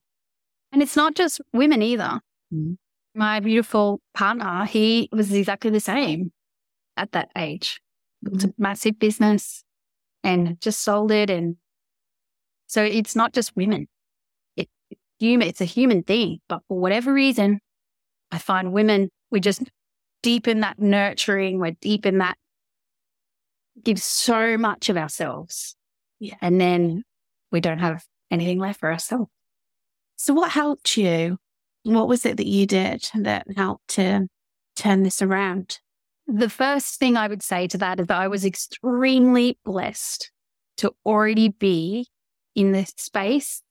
And 0.72 0.82
it's 0.82 0.96
not 0.96 1.16
just 1.16 1.42
women 1.54 1.82
either. 1.82 2.22
Mm-hmm. 2.54 2.74
My 3.16 3.40
beautiful 3.40 4.00
partner, 4.14 4.66
he 4.66 5.10
was 5.12 5.32
exactly 5.32 5.72
the 5.72 5.80
same 5.80 6.32
at 6.96 7.12
that 7.14 7.30
age. 7.38 7.82
Mm-hmm. 8.26 8.36
It's 8.36 8.44
a 8.46 8.54
massive 8.58 9.00
business 9.00 9.64
and 10.24 10.60
just 10.62 10.82
sold 10.82 11.12
it. 11.12 11.30
And 11.30 11.58
so 12.68 12.84
it's 12.84 13.16
not 13.16 13.34
just 13.34 13.56
women. 13.56 13.88
It, 14.56 14.70
it's 14.90 15.02
human, 15.20 15.48
it's 15.48 15.62
a 15.62 15.66
human 15.66 16.04
thing. 16.04 16.40
But 16.48 16.62
for 16.68 16.80
whatever 16.80 17.14
reason, 17.14 17.60
I 18.32 18.38
find 18.38 18.74
women, 18.74 19.10
we 19.32 19.40
just 19.40 19.64
deep 20.22 20.48
in 20.48 20.60
that 20.62 20.80
nurturing, 20.80 21.60
we're 21.60 21.76
deep 21.82 22.06
in 22.06 22.18
that 22.20 22.38
give 23.84 24.00
so 24.00 24.58
much 24.58 24.90
of 24.90 24.98
ourselves. 24.98 25.76
Yeah. 26.20 26.36
And 26.42 26.60
then 26.60 27.04
we 27.52 27.62
don't 27.62 27.80
have 27.80 28.04
anything 28.32 28.60
left 28.60 28.80
for 28.80 28.92
ourselves. 28.92 29.30
So, 30.16 30.34
what 30.34 30.52
helped 30.52 30.98
you? 30.98 31.38
What 31.84 32.08
was 32.08 32.26
it 32.26 32.38
that 32.38 32.48
you 32.48 32.66
did 32.66 33.08
that 33.16 33.46
helped 33.56 33.88
to 33.90 34.28
turn 34.76 35.04
this 35.04 35.22
around? 35.22 35.80
The 36.28 36.50
first 36.50 37.00
thing 37.00 37.16
I 37.16 37.28
would 37.28 37.44
say 37.44 37.68
to 37.68 37.78
that 37.78 38.00
is 38.00 38.08
that 38.08 38.18
I 38.20 38.28
was 38.28 38.44
extremely 38.44 39.58
blessed 39.64 40.32
to 40.78 40.94
already 41.06 41.50
be 41.50 42.08
in 42.56 42.72
the 42.74 42.86
space 42.98 43.62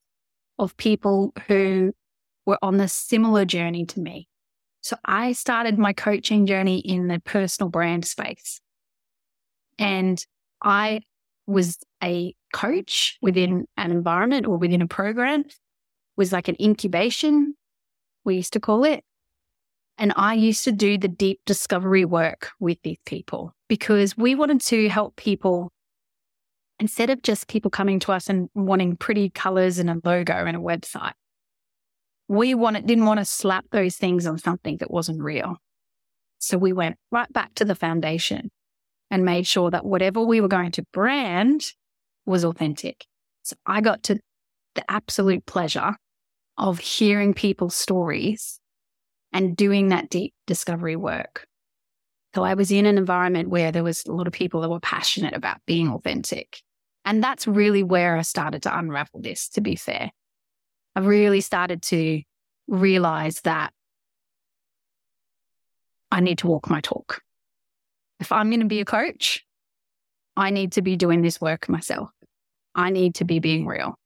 of 0.59 0.77
people 0.77 1.35
who 1.49 1.93
were 2.47 2.59
on 2.63 2.81
a 2.81 2.89
similar 2.89 3.45
journey 3.45 3.85
to 3.87 4.01
me. 4.01 4.29
So 4.81 4.97
I 5.05 5.33
started 5.33 5.79
my 5.79 5.93
coaching 5.93 6.47
journey 6.47 6.79
in 6.79 7.09
the 7.09 7.19
personal 7.19 7.69
brand 7.69 8.05
space. 8.07 8.61
And 9.79 10.25
I 10.63 11.01
was 11.47 11.79
a 12.03 12.35
coach 12.53 13.19
within 13.23 13.67
an 13.77 13.91
environment 13.91 14.47
or 14.47 14.57
within 14.57 14.83
a 14.83 14.87
program, 14.87 15.45
was 16.17 16.33
like 16.33 16.49
an 16.49 16.57
incubation, 16.61 17.55
we 18.25 18.37
used 18.37 18.53
to 18.55 18.61
call 18.61 18.85
it. 18.85 19.05
And 19.99 20.13
I 20.17 20.35
used 20.35 20.65
to 20.65 20.73
do 20.73 20.99
the 20.99 21.09
deep 21.09 21.41
discovery 21.47 22.05
work 22.05 22.51
with 22.61 22.79
these 22.83 22.99
people 23.07 23.55
because 23.69 24.17
we 24.17 24.35
wanted 24.35 24.61
to 24.63 24.89
help 24.89 25.17
people 25.17 25.73
instead 26.79 27.09
of 27.09 27.23
just 27.23 27.49
people 27.49 27.71
coming 27.71 27.99
to 28.01 28.13
us 28.13 28.29
and 28.29 28.51
wanting 28.55 28.97
pretty 28.97 29.31
colors 29.31 29.79
and 29.79 29.89
a 29.89 29.99
logo 30.05 30.35
and 30.35 30.57
a 30.57 30.61
website. 30.61 31.15
We 32.29 32.55
wanted, 32.55 32.87
didn't 32.87 33.07
want 33.07 33.21
to 33.21 33.25
slap 33.25 33.65
those 33.71 33.97
things 33.97 34.27
on 34.27 34.37
something 34.37 34.79
that 34.79 34.91
wasn't 34.91 35.23
real. 35.23 35.57
So 36.39 36.59
we 36.59 36.73
went 36.73 36.97
right 37.11 37.33
back 37.33 37.55
to 37.55 37.65
the 37.65 37.75
foundation 37.75 38.51
and 39.11 39.25
made 39.25 39.47
sure 39.47 39.71
that 39.71 39.85
whatever 39.85 40.23
we 40.23 40.41
were 40.41 40.49
going 40.49 40.73
to 40.73 40.85
brand 40.93 41.73
was 42.25 42.45
authentic. 42.45 43.07
So 43.43 43.57
I 43.67 43.81
got 43.81 44.03
to 44.05 44.19
the 44.75 44.91
absolute 44.91 45.47
pleasure 45.47 45.97
of 46.59 46.79
hearing 46.79 47.35
people's 47.35 47.75
stories 47.75 48.61
and 49.33 49.57
doing 49.57 49.89
that 49.89 50.11
deep 50.11 50.35
discovery 50.47 50.97
work. 50.97 51.47
So 52.35 52.43
I 52.43 52.55
was 52.55 52.71
in 52.71 52.87
an 52.87 52.99
environment 52.99 53.49
where 53.49 53.73
there 53.73 53.85
was 53.85 54.05
a 54.07 54.13
lot 54.13 54.27
of 54.27 54.33
people 54.33 54.61
that 54.61 54.69
were 54.69 54.81
passionate 54.81 55.35
about 55.35 55.59
being 55.67 55.89
authentic. 55.89 56.61
And 57.05 57.23
that's 57.23 57.47
really 57.47 57.83
where 57.83 58.17
I 58.17 58.23
started 58.23 58.63
to 58.65 58.77
unravel 58.77 59.21
this, 59.23 59.49
to 59.51 59.61
be 59.61 59.77
fair. 59.77 60.11
I 60.95 61.01
really 61.01 61.41
started 61.41 61.83
to 61.83 62.23
realize 62.67 63.41
that 63.43 63.73
I 66.11 66.21
need 66.21 66.39
to 66.39 66.47
walk 66.47 66.69
my 66.69 66.81
talk. 66.81 67.23
If 68.21 68.33
I'm 68.33 68.51
going 68.51 68.61
to 68.61 68.67
be 68.67 68.81
a 68.81 68.85
coach, 68.85 69.45
I 70.37 70.51
need 70.51 70.73
to 70.73 70.83
be 70.83 70.97
doing 70.97 71.23
this 71.23 71.41
work 71.41 71.69
myself. 71.69 72.11
I 72.75 72.91
need 72.91 73.15
to 73.17 73.25
be 73.25 73.39
being 73.39 73.67
real. 73.67 73.97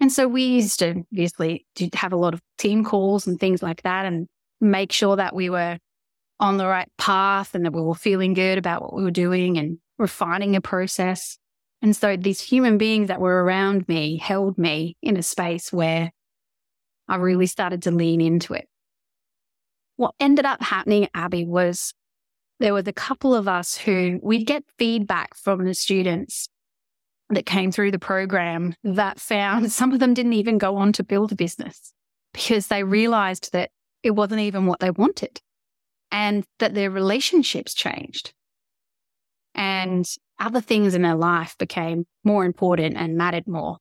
And 0.00 0.10
so 0.10 0.26
we 0.26 0.44
used 0.44 0.78
to 0.78 1.04
obviously 1.12 1.66
have 1.94 2.12
a 2.12 2.16
lot 2.16 2.34
of 2.34 2.40
team 2.56 2.84
calls 2.84 3.26
and 3.26 3.38
things 3.38 3.62
like 3.62 3.82
that 3.82 4.06
and 4.06 4.26
make 4.60 4.92
sure 4.92 5.16
that 5.16 5.34
we 5.34 5.50
were 5.50 5.78
on 6.38 6.56
the 6.56 6.66
right 6.66 6.88
path 6.96 7.54
and 7.54 7.66
that 7.66 7.72
we 7.72 7.82
were 7.82 7.94
feeling 7.94 8.32
good 8.32 8.56
about 8.56 8.80
what 8.82 8.94
we 8.94 9.02
were 9.02 9.10
doing 9.10 9.58
and 9.58 9.78
refining 9.98 10.56
a 10.56 10.60
process. 10.60 11.38
And 11.82 11.94
so 11.94 12.16
these 12.16 12.40
human 12.40 12.78
beings 12.78 13.08
that 13.08 13.20
were 13.20 13.44
around 13.44 13.86
me 13.88 14.16
held 14.16 14.56
me 14.56 14.96
in 15.02 15.16
a 15.16 15.22
space 15.22 15.72
where 15.72 16.10
I 17.08 17.16
really 17.16 17.46
started 17.46 17.82
to 17.82 17.90
lean 17.90 18.20
into 18.20 18.54
it. 18.54 18.66
What 19.96 20.14
ended 20.18 20.46
up 20.46 20.62
happening, 20.62 21.08
Abby, 21.12 21.44
was 21.44 21.92
there 22.60 22.74
was 22.74 22.86
a 22.86 22.92
couple 22.92 23.34
of 23.34 23.48
us 23.48 23.76
who 23.76 24.20
we'd 24.22 24.46
get 24.46 24.62
feedback 24.78 25.34
from 25.34 25.64
the 25.64 25.74
students 25.74 26.48
that 27.30 27.46
came 27.46 27.72
through 27.72 27.90
the 27.90 27.98
program 27.98 28.74
that 28.84 29.18
found 29.18 29.72
some 29.72 29.92
of 29.92 29.98
them 29.98 30.14
didn't 30.14 30.34
even 30.34 30.58
go 30.58 30.76
on 30.76 30.92
to 30.92 31.02
build 31.02 31.32
a 31.32 31.36
business 31.36 31.92
because 32.32 32.68
they 32.68 32.84
realized 32.84 33.52
that 33.52 33.70
it 34.02 34.12
wasn't 34.12 34.40
even 34.40 34.66
what 34.66 34.80
they 34.80 34.90
wanted 34.90 35.40
and 36.12 36.44
that 36.58 36.74
their 36.74 36.90
relationships 36.90 37.74
changed. 37.74 38.32
And 39.54 40.06
other 40.38 40.60
things 40.60 40.94
in 40.94 41.02
their 41.02 41.16
life 41.16 41.56
became 41.58 42.06
more 42.24 42.44
important 42.44 42.96
and 42.96 43.16
mattered 43.16 43.46
more 43.46 43.78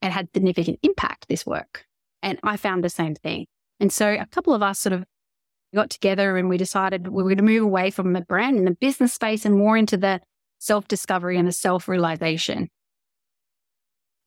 and 0.00 0.12
had 0.12 0.28
significant 0.34 0.78
impact 0.82 1.26
this 1.28 1.44
work. 1.46 1.84
And 2.22 2.38
i 2.42 2.56
found 2.56 2.84
the 2.84 2.88
same 2.88 3.14
thing. 3.14 3.46
And 3.80 3.92
so 3.92 4.08
a 4.12 4.26
couple 4.26 4.54
of 4.54 4.62
us 4.62 4.78
sort 4.78 4.92
of 4.92 5.04
got 5.74 5.90
together 5.90 6.36
and 6.36 6.48
we 6.48 6.56
decided 6.56 7.08
we 7.08 7.22
were 7.22 7.30
going 7.30 7.38
to 7.38 7.42
move 7.42 7.62
away 7.62 7.90
from 7.90 8.12
the 8.12 8.20
brand 8.20 8.58
and 8.58 8.66
the 8.66 8.76
business 8.80 9.12
space 9.12 9.44
and 9.44 9.56
more 9.56 9.76
into 9.76 9.96
the 9.96 10.20
self 10.58 10.86
discovery 10.88 11.38
and 11.38 11.48
the 11.48 11.52
self 11.52 11.88
realization. 11.88 12.68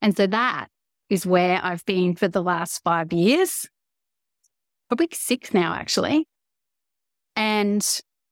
And 0.02 0.16
so 0.16 0.26
that 0.26 0.68
is 1.08 1.26
where 1.26 1.60
I've 1.62 1.84
been 1.84 2.14
for 2.14 2.28
the 2.28 2.42
last 2.42 2.82
five 2.82 3.12
years, 3.12 3.68
probably 4.88 5.08
six 5.12 5.54
now, 5.54 5.74
actually. 5.74 6.26
And 7.34 7.86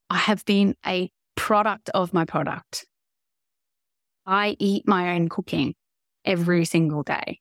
I 0.09 0.17
have 0.17 0.45
been 0.45 0.75
a 0.85 1.09
product 1.35 1.89
of 1.93 2.13
my 2.13 2.25
product. 2.25 2.85
I 4.25 4.55
eat 4.59 4.87
my 4.87 5.15
own 5.15 5.29
cooking 5.29 5.75
every 6.23 6.65
single 6.65 7.03
day. 7.03 7.39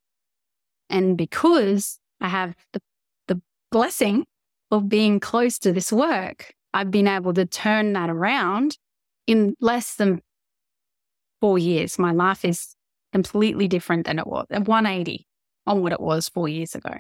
And 0.91 1.17
because 1.17 1.99
I 2.21 2.29
have 2.29 2.55
the, 2.73 2.81
the 3.27 3.41
blessing 3.71 4.27
of 4.71 4.89
being 4.89 5.21
close 5.21 5.59
to 5.61 5.73
this 5.73 5.93
work, 5.93 6.55
I've 6.73 6.91
been 6.91 7.09
able 7.09 7.35
to 7.35 7.47
turn 7.47 7.93
that 7.93 8.11
around 8.11 8.77
in 9.27 9.55
less 9.61 9.95
than 9.95 10.21
four 11.41 11.59
years. 11.59 11.99
My 11.99 12.13
life 12.13 12.45
is 12.45 12.75
completely 13.13 13.69
different 13.69 14.07
than 14.07 14.19
it 14.19 14.27
was, 14.27 14.47
180 14.51 15.27
on 15.67 15.83
what 15.83 15.93
it 15.93 16.01
was 16.01 16.29
four 16.29 16.49
years 16.49 16.75
ago. 16.75 16.95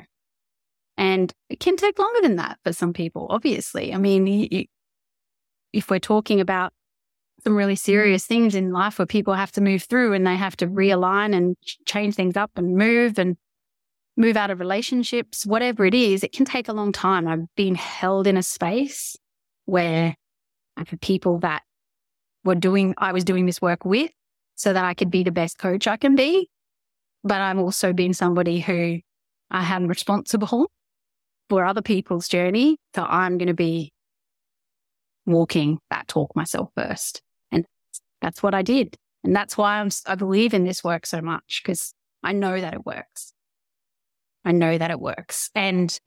And 0.96 1.33
it 1.48 1.59
can 1.59 1.77
take 1.77 1.98
longer 1.98 2.20
than 2.22 2.37
that 2.37 2.59
for 2.62 2.72
some 2.72 2.92
people, 2.92 3.27
obviously. 3.31 3.92
I 3.92 3.98
mean, 3.98 4.66
if 5.72 5.90
we're 5.90 5.98
talking 5.98 6.40
about 6.40 6.72
some 7.42 7.57
really 7.57 7.77
serious 7.77 8.24
things 8.24 8.55
in 8.55 8.70
life 8.72 8.98
where 8.98 9.07
people 9.07 9.35
have 9.35 9.53
to 9.53 9.61
move 9.61 9.83
through 9.83 10.12
and 10.12 10.27
they 10.27 10.37
have 10.37 10.57
to 10.59 10.66
realign 10.66 11.35
and 11.35 11.57
change 11.85 12.14
things 12.14 12.37
up 12.37 12.53
and 12.57 12.77
move 12.77 13.18
and 13.18 13.37
move 14.16 14.37
out 14.37 14.50
of 14.50 14.61
relationships, 14.61 15.44
whatever 15.44 15.85
it 15.85 15.94
is, 15.94 16.22
it 16.22 16.33
can 16.33 16.44
take 16.44 16.68
a 16.68 16.72
long 16.72 16.92
time. 16.92 17.27
I've 17.27 17.46
been 17.57 17.74
held 17.74 18.27
in 18.27 18.37
a 18.37 18.42
space 18.42 19.16
where 19.64 20.14
had 20.77 21.00
people 21.00 21.38
that 21.40 21.62
were 22.44 22.55
doing, 22.55 22.94
I 22.98 23.12
was 23.12 23.24
doing 23.24 23.46
this 23.46 23.61
work 23.61 23.85
with 23.85 24.11
so 24.55 24.72
that 24.72 24.85
I 24.85 24.94
could 24.94 25.11
be 25.11 25.22
the 25.22 25.33
best 25.33 25.59
coach 25.59 25.87
I 25.87 25.96
can 25.96 26.14
be. 26.14 26.48
But 27.22 27.40
I've 27.40 27.59
also 27.59 27.92
been 27.92 28.12
somebody 28.12 28.61
who 28.61 29.00
I 29.50 29.74
am 29.74 29.87
responsible 29.87 30.70
for 31.48 31.64
other 31.64 31.83
people's 31.83 32.29
journey. 32.29 32.77
So 32.94 33.05
I'm 33.05 33.38
going 33.38 33.48
to 33.48 33.55
be 33.55 33.92
walking 35.27 35.79
that 35.90 36.09
talk 36.09 36.35
myself 36.37 36.70
first. 36.77 37.22
And 37.50 37.64
that's 38.20 38.42
what 38.42 38.55
I 38.55 38.62
did. 38.62 38.96
And 39.22 39.35
that's 39.35 39.57
why 39.57 39.81
I'm, 39.81 39.88
I 40.07 40.16
believe 40.16 40.53
in 40.53 40.64
this 40.64 40.85
work 40.85 41.07
so 41.07 41.22
much 41.22 41.62
because 41.62 41.94
I 42.22 42.33
know 42.33 42.61
that 42.61 42.74
it 42.74 42.85
works. 42.85 43.34
I 44.44 44.52
know 44.52 44.76
that 44.76 44.90
it 44.90 45.00
works. 45.00 45.50
And 45.54 45.98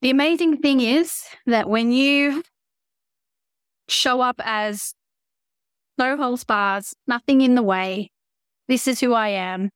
the 0.00 0.10
amazing 0.10 0.58
thing 0.58 0.80
is 0.80 1.24
that 1.46 1.68
when 1.68 1.92
you 1.92 2.42
show 3.88 4.20
up 4.20 4.36
as 4.44 4.94
no 5.98 6.16
holds 6.16 6.44
bars, 6.44 6.94
nothing 7.06 7.40
in 7.40 7.54
the 7.54 7.62
way, 7.62 8.10
this 8.68 8.88
is 8.88 9.00
who 9.00 9.12
I 9.12 9.28
am, 9.28 9.70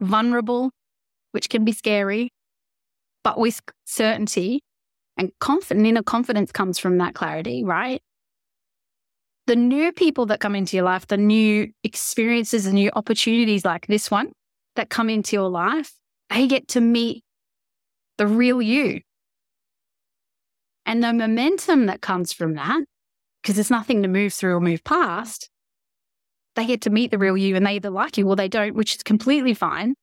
vulnerable, 0.00 0.70
which 1.32 1.48
can 1.48 1.64
be 1.64 1.72
scary, 1.72 2.30
but 3.22 3.38
with 3.38 3.60
certainty 3.84 4.62
and 5.16 5.32
confident, 5.40 5.86
inner 5.86 6.02
confidence 6.02 6.52
comes 6.52 6.78
from 6.78 6.98
that 6.98 7.14
clarity, 7.14 7.64
right? 7.64 8.02
The 9.46 9.56
new 9.56 9.92
people 9.92 10.26
that 10.26 10.40
come 10.40 10.56
into 10.56 10.76
your 10.76 10.84
life, 10.84 11.06
the 11.06 11.16
new 11.16 11.70
experiences 11.84 12.66
and 12.66 12.74
new 12.74 12.90
opportunities 12.94 13.64
like 13.64 13.86
this 13.86 14.10
one 14.10 14.32
that 14.74 14.90
come 14.90 15.08
into 15.08 15.36
your 15.36 15.48
life, 15.48 15.92
they 16.30 16.46
get 16.46 16.68
to 16.68 16.80
meet 16.80 17.24
the 18.18 18.26
real 18.26 18.60
you. 18.60 19.00
And 20.84 21.02
the 21.02 21.12
momentum 21.12 21.86
that 21.86 22.00
comes 22.00 22.32
from 22.32 22.54
that, 22.54 22.82
because 23.42 23.56
there's 23.56 23.70
nothing 23.70 24.02
to 24.02 24.08
move 24.08 24.32
through 24.32 24.54
or 24.54 24.60
move 24.60 24.84
past, 24.84 25.50
they 26.54 26.66
get 26.66 26.82
to 26.82 26.90
meet 26.90 27.10
the 27.10 27.18
real 27.18 27.36
you 27.36 27.54
and 27.56 27.66
they 27.66 27.74
either 27.74 27.90
like 27.90 28.16
you 28.16 28.28
or 28.28 28.36
they 28.36 28.48
don't, 28.48 28.74
which 28.74 28.96
is 28.96 29.02
completely 29.02 29.54
fine. 29.54 29.94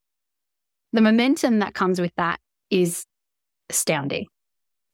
The 0.91 1.01
momentum 1.01 1.59
that 1.59 1.73
comes 1.73 1.99
with 1.99 2.13
that 2.17 2.39
is 2.69 3.05
astounding. 3.69 4.27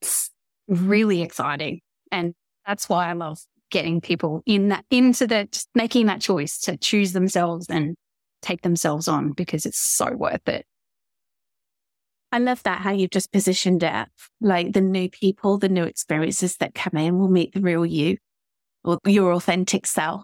It's 0.02 0.32
really 0.68 1.22
exciting. 1.22 1.82
And 2.12 2.34
that's 2.66 2.88
why 2.88 3.10
I 3.10 3.14
love 3.14 3.40
getting 3.72 4.02
people 4.02 4.42
in 4.46 4.70
that 4.70 4.86
into 4.90 5.28
just 5.28 5.70
making 5.76 6.06
that 6.08 6.22
choice 6.22 6.60
to 6.60 6.78
choose 6.78 7.14
themselves 7.14 7.68
and 7.70 7.96
take 8.42 8.62
themselves 8.62 9.08
on 9.08 9.34
because 9.34 9.66
it's 9.66 9.80
so 9.80 10.12
worth 10.14 10.48
it. 10.48 10.66
I 12.32 12.38
love 12.38 12.62
that 12.64 12.82
how 12.82 12.92
you've 12.92 13.10
just 13.10 13.32
positioned 13.32 13.84
it. 13.84 14.08
Like 14.40 14.74
the 14.74 14.82
new 14.82 15.10
people, 15.10 15.58
the 15.58 15.70
new 15.70 15.84
experiences 15.84 16.58
that 16.58 16.76
come 16.76 17.00
in 17.00 17.18
will 17.18 17.30
meet 17.30 17.54
the 17.54 17.62
real 17.62 17.86
you 17.86 18.18
or 18.84 19.00
your 19.06 19.34
authentic 19.34 19.88
self. 19.88 20.24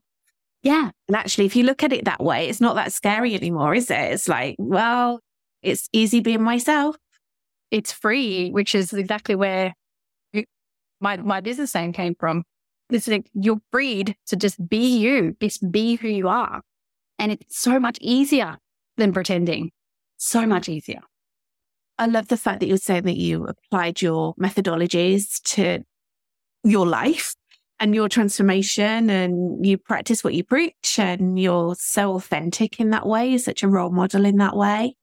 Yeah. 0.62 0.92
And 1.08 1.16
actually, 1.16 1.46
if 1.46 1.56
you 1.56 1.64
look 1.64 1.84
at 1.84 1.94
it 1.94 2.06
that 2.06 2.24
way, 2.24 2.48
it's 2.48 2.62
not 2.62 2.76
that 2.76 2.94
scary 2.94 3.36
anymore, 3.36 3.76
is 3.76 3.90
it? 3.92 4.12
It's 4.12 4.28
like, 4.28 4.56
well, 4.58 5.20
it's 5.62 5.88
easy 5.94 6.20
being 6.20 6.44
myself. 6.44 6.96
It's 7.72 7.92
free, 7.92 8.52
which 8.52 8.76
is 8.76 8.94
exactly 8.94 9.36
where 9.36 9.74
my, 11.00 11.18
my 11.18 11.42
business 11.42 11.74
name 11.76 11.94
came 11.94 12.16
from. 12.20 12.44
It's 12.90 13.08
like 13.08 13.30
you're 13.34 13.62
freed 13.72 14.16
to 14.28 14.36
just 14.36 14.68
be 14.68 14.98
you, 14.98 15.36
just 15.42 15.72
be 15.72 15.96
who 15.96 16.08
you 16.08 16.28
are. 16.28 16.62
And 17.18 17.32
it's 17.32 17.60
so 17.60 17.80
much 17.80 17.98
easier 18.00 18.58
than 18.98 19.12
pretending. 19.12 19.72
So 20.18 20.46
much 20.46 20.70
easier. 20.70 21.02
I 21.98 22.08
love 22.08 22.28
the 22.28 22.38
fact 22.38 22.60
that 22.60 22.68
you're 22.68 22.78
saying 22.78 23.04
that 23.04 23.18
you 23.18 23.46
applied 23.46 24.02
your 24.02 24.36
methodologies 24.36 25.42
to 25.54 25.84
your 26.64 26.86
life 26.86 27.36
and 27.80 27.94
your 27.94 28.10
transformation 28.10 29.10
and 29.10 29.66
you 29.66 29.78
practice 29.78 30.24
what 30.24 30.34
you 30.34 30.44
preach 30.44 30.98
and 30.98 31.40
you're 31.40 31.76
so 31.78 32.16
authentic 32.16 32.80
in 32.80 32.90
that 32.92 33.06
way, 33.06 33.28
you're 33.28 33.40
such 33.40 33.64
a 33.64 33.68
role 33.68 33.92
model 33.92 34.26
in 34.26 34.38
that 34.38 34.56
way. 34.56 34.96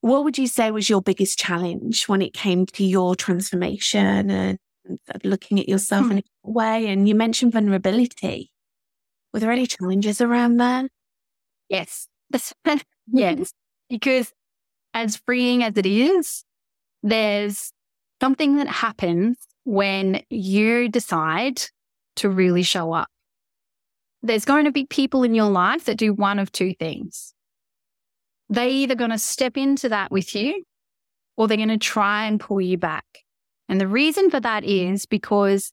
What 0.00 0.24
would 0.24 0.38
you 0.38 0.46
say 0.46 0.70
was 0.70 0.88
your 0.88 1.02
biggest 1.02 1.38
challenge 1.38 2.08
when 2.08 2.22
it 2.22 2.32
came 2.32 2.66
to 2.66 2.84
your 2.84 3.16
transformation 3.16 4.30
and 4.30 4.58
looking 5.24 5.58
at 5.58 5.68
yourself 5.68 6.06
hmm. 6.06 6.12
in 6.12 6.18
a 6.18 6.50
way? 6.50 6.86
And 6.86 7.08
you 7.08 7.14
mentioned 7.14 7.52
vulnerability. 7.52 8.50
Were 9.32 9.40
there 9.40 9.52
any 9.52 9.66
challenges 9.66 10.20
around 10.20 10.58
that? 10.58 10.90
Yes. 11.68 12.06
yes. 13.12 13.52
Because 13.90 14.32
as 14.94 15.16
freeing 15.16 15.62
as 15.62 15.76
it 15.76 15.86
is, 15.86 16.44
there's 17.02 17.72
something 18.20 18.56
that 18.56 18.68
happens 18.68 19.36
when 19.64 20.22
you 20.30 20.88
decide 20.88 21.62
to 22.16 22.28
really 22.28 22.62
show 22.62 22.92
up. 22.92 23.08
There's 24.22 24.44
going 24.44 24.64
to 24.64 24.72
be 24.72 24.86
people 24.86 25.22
in 25.22 25.34
your 25.34 25.50
life 25.50 25.84
that 25.84 25.98
do 25.98 26.12
one 26.12 26.38
of 26.38 26.50
two 26.50 26.74
things. 26.74 27.34
They're 28.48 28.68
either 28.68 28.94
going 28.94 29.10
to 29.10 29.18
step 29.18 29.56
into 29.56 29.88
that 29.90 30.10
with 30.10 30.34
you 30.34 30.64
or 31.36 31.46
they're 31.46 31.56
going 31.56 31.68
to 31.68 31.78
try 31.78 32.24
and 32.24 32.40
pull 32.40 32.60
you 32.60 32.78
back. 32.78 33.04
And 33.68 33.80
the 33.80 33.86
reason 33.86 34.30
for 34.30 34.40
that 34.40 34.64
is 34.64 35.06
because 35.06 35.72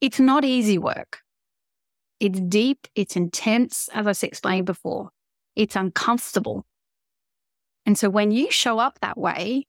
it's 0.00 0.20
not 0.20 0.44
easy 0.44 0.76
work. 0.76 1.20
It's 2.18 2.40
deep, 2.40 2.86
it's 2.94 3.16
intense, 3.16 3.88
as 3.94 4.22
I 4.22 4.26
explained 4.26 4.66
before. 4.66 5.10
It's 5.56 5.76
uncomfortable. 5.76 6.66
And 7.86 7.98
so 7.98 8.08
when 8.08 8.30
you 8.30 8.50
show 8.50 8.78
up 8.78 8.98
that 9.00 9.18
way, 9.18 9.66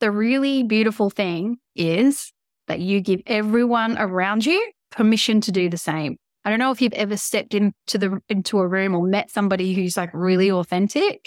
the 0.00 0.10
really 0.10 0.62
beautiful 0.62 1.10
thing 1.10 1.58
is 1.74 2.32
that 2.68 2.80
you 2.80 3.00
give 3.00 3.20
everyone 3.26 3.96
around 3.98 4.44
you 4.44 4.72
permission 4.90 5.40
to 5.42 5.52
do 5.52 5.68
the 5.68 5.78
same. 5.78 6.16
I 6.44 6.50
don't 6.50 6.58
know 6.58 6.70
if 6.70 6.80
you've 6.80 6.92
ever 6.92 7.16
stepped 7.16 7.54
into 7.54 7.98
the 7.98 8.20
into 8.28 8.58
a 8.58 8.68
room 8.68 8.94
or 8.94 9.02
met 9.06 9.30
somebody 9.30 9.74
who's 9.74 9.96
like 9.96 10.10
really 10.12 10.50
authentic. 10.50 11.26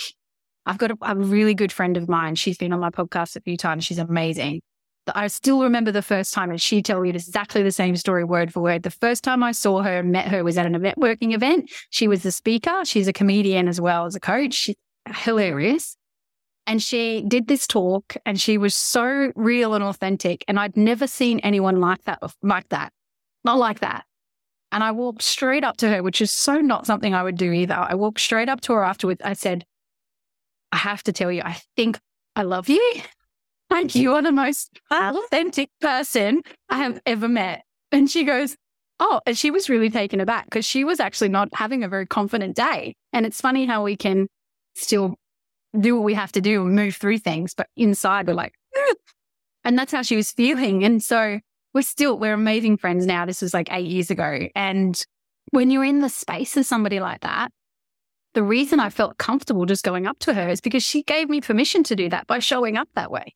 I've 0.66 0.78
got 0.78 0.92
a, 0.92 0.98
a 1.02 1.16
really 1.16 1.54
good 1.54 1.72
friend 1.72 1.98
of 1.98 2.08
mine. 2.08 2.36
She's 2.36 2.58
been 2.58 2.74
on 2.74 2.80
my 2.80 2.90
podcast 2.90 3.36
a 3.36 3.42
few 3.42 3.58
times. 3.58 3.84
She's 3.84 3.98
amazing. 3.98 4.62
I 5.16 5.28
still 5.28 5.64
remember 5.64 5.92
the 5.92 6.02
first 6.02 6.34
time, 6.34 6.52
and 6.52 6.62
she 6.62 6.82
told 6.82 7.04
me 7.04 7.10
exactly 7.10 7.64
the 7.64 7.72
same 7.72 7.96
story, 7.96 8.24
word 8.24 8.54
for 8.54 8.62
word. 8.62 8.84
The 8.84 8.92
first 8.92 9.24
time 9.24 9.44
I 9.44 9.52
saw 9.54 9.82
her 9.82 10.00
and 10.00 10.12
met 10.12 10.28
her 10.28 10.44
was 10.44 10.58
at 10.58 10.68
a 10.68 10.70
networking 10.70 11.34
event. 11.34 11.72
She 11.90 12.08
was 12.08 12.22
the 12.24 12.32
speaker. 12.32 12.86
She's 12.86 13.08
a 13.08 13.14
comedian 13.14 13.68
as 13.68 13.82
well 13.82 14.06
as 14.06 14.16
a 14.16 14.20
coach. 14.20 14.54
She's 14.54 14.76
hilarious. 15.08 15.98
And 16.70 16.84
she 16.84 17.24
did 17.28 17.48
this 17.48 17.66
talk 17.66 18.16
and 18.28 18.40
she 18.40 18.60
was 18.60 18.76
so 18.76 19.32
real 19.36 19.74
and 19.74 19.84
authentic. 19.84 20.46
And 20.48 20.60
I'd 20.60 20.78
never 20.78 21.08
seen 21.08 21.40
anyone 21.40 21.80
like 21.82 22.04
that, 22.04 22.22
like 22.44 22.70
that, 22.70 22.94
not 23.44 23.58
like 23.58 23.80
that. 23.80 24.06
And 24.72 24.84
I 24.84 24.92
walked 24.92 25.24
straight 25.24 25.64
up 25.64 25.78
to 25.78 25.90
her, 25.90 26.04
which 26.04 26.22
is 26.22 26.30
so 26.30 26.62
not 26.62 26.86
something 26.86 27.16
I 27.16 27.24
would 27.24 27.38
do 27.38 27.52
either. 27.52 27.74
I 27.74 27.96
walked 27.96 28.20
straight 28.20 28.50
up 28.50 28.62
to 28.62 28.74
her 28.74 28.84
afterwards. 28.84 29.20
I 29.26 29.34
said, 29.34 29.66
I 30.72 30.78
have 30.78 31.02
to 31.04 31.12
tell 31.12 31.32
you, 31.32 31.42
I 31.44 31.58
think 31.76 32.00
I 32.36 32.44
love 32.44 32.70
you. 32.70 32.94
You. 33.72 33.88
You 34.02 34.14
are 34.16 34.24
the 34.24 34.32
most 34.32 34.80
authentic 34.90 35.70
person 35.80 36.42
I 36.70 36.78
have 36.78 37.00
ever 37.06 37.28
met. 37.28 37.62
And 37.92 38.10
she 38.10 38.24
goes, 38.24 38.56
Oh, 39.00 39.22
and 39.28 39.38
she 39.38 39.52
was 39.52 39.70
really 39.70 39.92
taken 39.92 40.20
aback 40.20 40.46
because 40.46 40.66
she 40.66 40.84
was 40.84 41.00
actually 41.00 41.30
not 41.30 41.50
having 41.54 41.84
a 41.84 41.88
very 41.88 42.08
confident 42.08 42.56
day. 42.56 42.96
And 43.14 43.28
it's 43.28 43.40
funny 43.40 43.68
how 43.68 43.84
we 43.84 43.96
can 43.96 44.28
still 44.74 45.18
do 45.78 45.96
what 45.96 46.04
we 46.04 46.14
have 46.14 46.32
to 46.34 46.42
do 46.42 46.66
and 46.66 46.76
move 46.76 46.96
through 46.96 47.20
things. 47.20 47.54
But 47.54 47.68
inside, 47.76 48.28
we're 48.28 48.34
like, 48.34 48.54
and 49.64 49.78
that's 49.78 49.92
how 49.92 50.02
she 50.02 50.16
was 50.16 50.32
feeling. 50.32 50.84
And 50.84 51.04
so 51.04 51.40
we're 51.74 51.82
still, 51.82 52.18
we're 52.18 52.34
amazing 52.34 52.78
friends 52.78 53.06
now. 53.06 53.26
This 53.26 53.42
was 53.42 53.54
like 53.54 53.68
eight 53.72 53.88
years 53.88 54.10
ago. 54.10 54.48
And 54.56 55.02
when 55.52 55.70
you're 55.70 55.84
in 55.84 56.00
the 56.00 56.10
space 56.10 56.58
of 56.58 56.66
somebody 56.66 57.00
like 57.00 57.22
that, 57.22 57.52
the 58.34 58.44
reason 58.44 58.80
I 58.80 58.90
felt 58.90 59.18
comfortable 59.18 59.66
just 59.66 59.84
going 59.84 60.08
up 60.08 60.20
to 60.20 60.34
her 60.34 60.50
is 60.50 60.62
because 60.62 60.84
she 60.84 61.04
gave 61.04 61.30
me 61.30 61.42
permission 61.42 61.84
to 61.84 61.96
do 61.96 62.10
that 62.10 62.28
by 62.28 62.40
showing 62.40 62.78
up 62.78 62.88
that 62.96 63.12
way. 63.12 63.34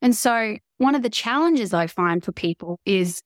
And 0.00 0.14
so 0.16 0.56
one 0.78 0.94
of 0.94 1.02
the 1.02 1.10
challenges 1.10 1.72
I 1.72 1.86
find 1.86 2.22
for 2.22 2.32
people 2.32 2.78
is 2.84 3.22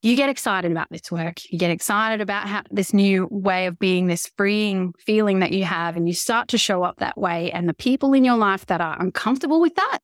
you 0.00 0.14
get 0.14 0.30
excited 0.30 0.70
about 0.70 0.88
this 0.90 1.10
work. 1.10 1.40
You 1.50 1.58
get 1.58 1.72
excited 1.72 2.20
about 2.20 2.48
how 2.48 2.62
this 2.70 2.94
new 2.94 3.26
way 3.30 3.66
of 3.66 3.78
being, 3.78 4.06
this 4.06 4.30
freeing 4.36 4.92
feeling 4.98 5.40
that 5.40 5.52
you 5.52 5.64
have, 5.64 5.96
and 5.96 6.06
you 6.06 6.14
start 6.14 6.48
to 6.48 6.58
show 6.58 6.84
up 6.84 6.98
that 6.98 7.18
way. 7.18 7.50
And 7.50 7.68
the 7.68 7.74
people 7.74 8.12
in 8.12 8.24
your 8.24 8.36
life 8.36 8.66
that 8.66 8.80
are 8.80 9.00
uncomfortable 9.00 9.60
with 9.60 9.74
that 9.74 9.98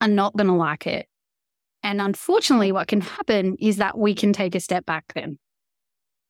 are 0.00 0.08
not 0.08 0.36
going 0.36 0.46
to 0.46 0.54
like 0.54 0.86
it. 0.86 1.06
And 1.82 2.00
unfortunately, 2.00 2.72
what 2.72 2.88
can 2.88 3.00
happen 3.00 3.56
is 3.58 3.78
that 3.78 3.98
we 3.98 4.14
can 4.14 4.32
take 4.32 4.54
a 4.54 4.60
step 4.60 4.86
back 4.86 5.12
then. 5.14 5.38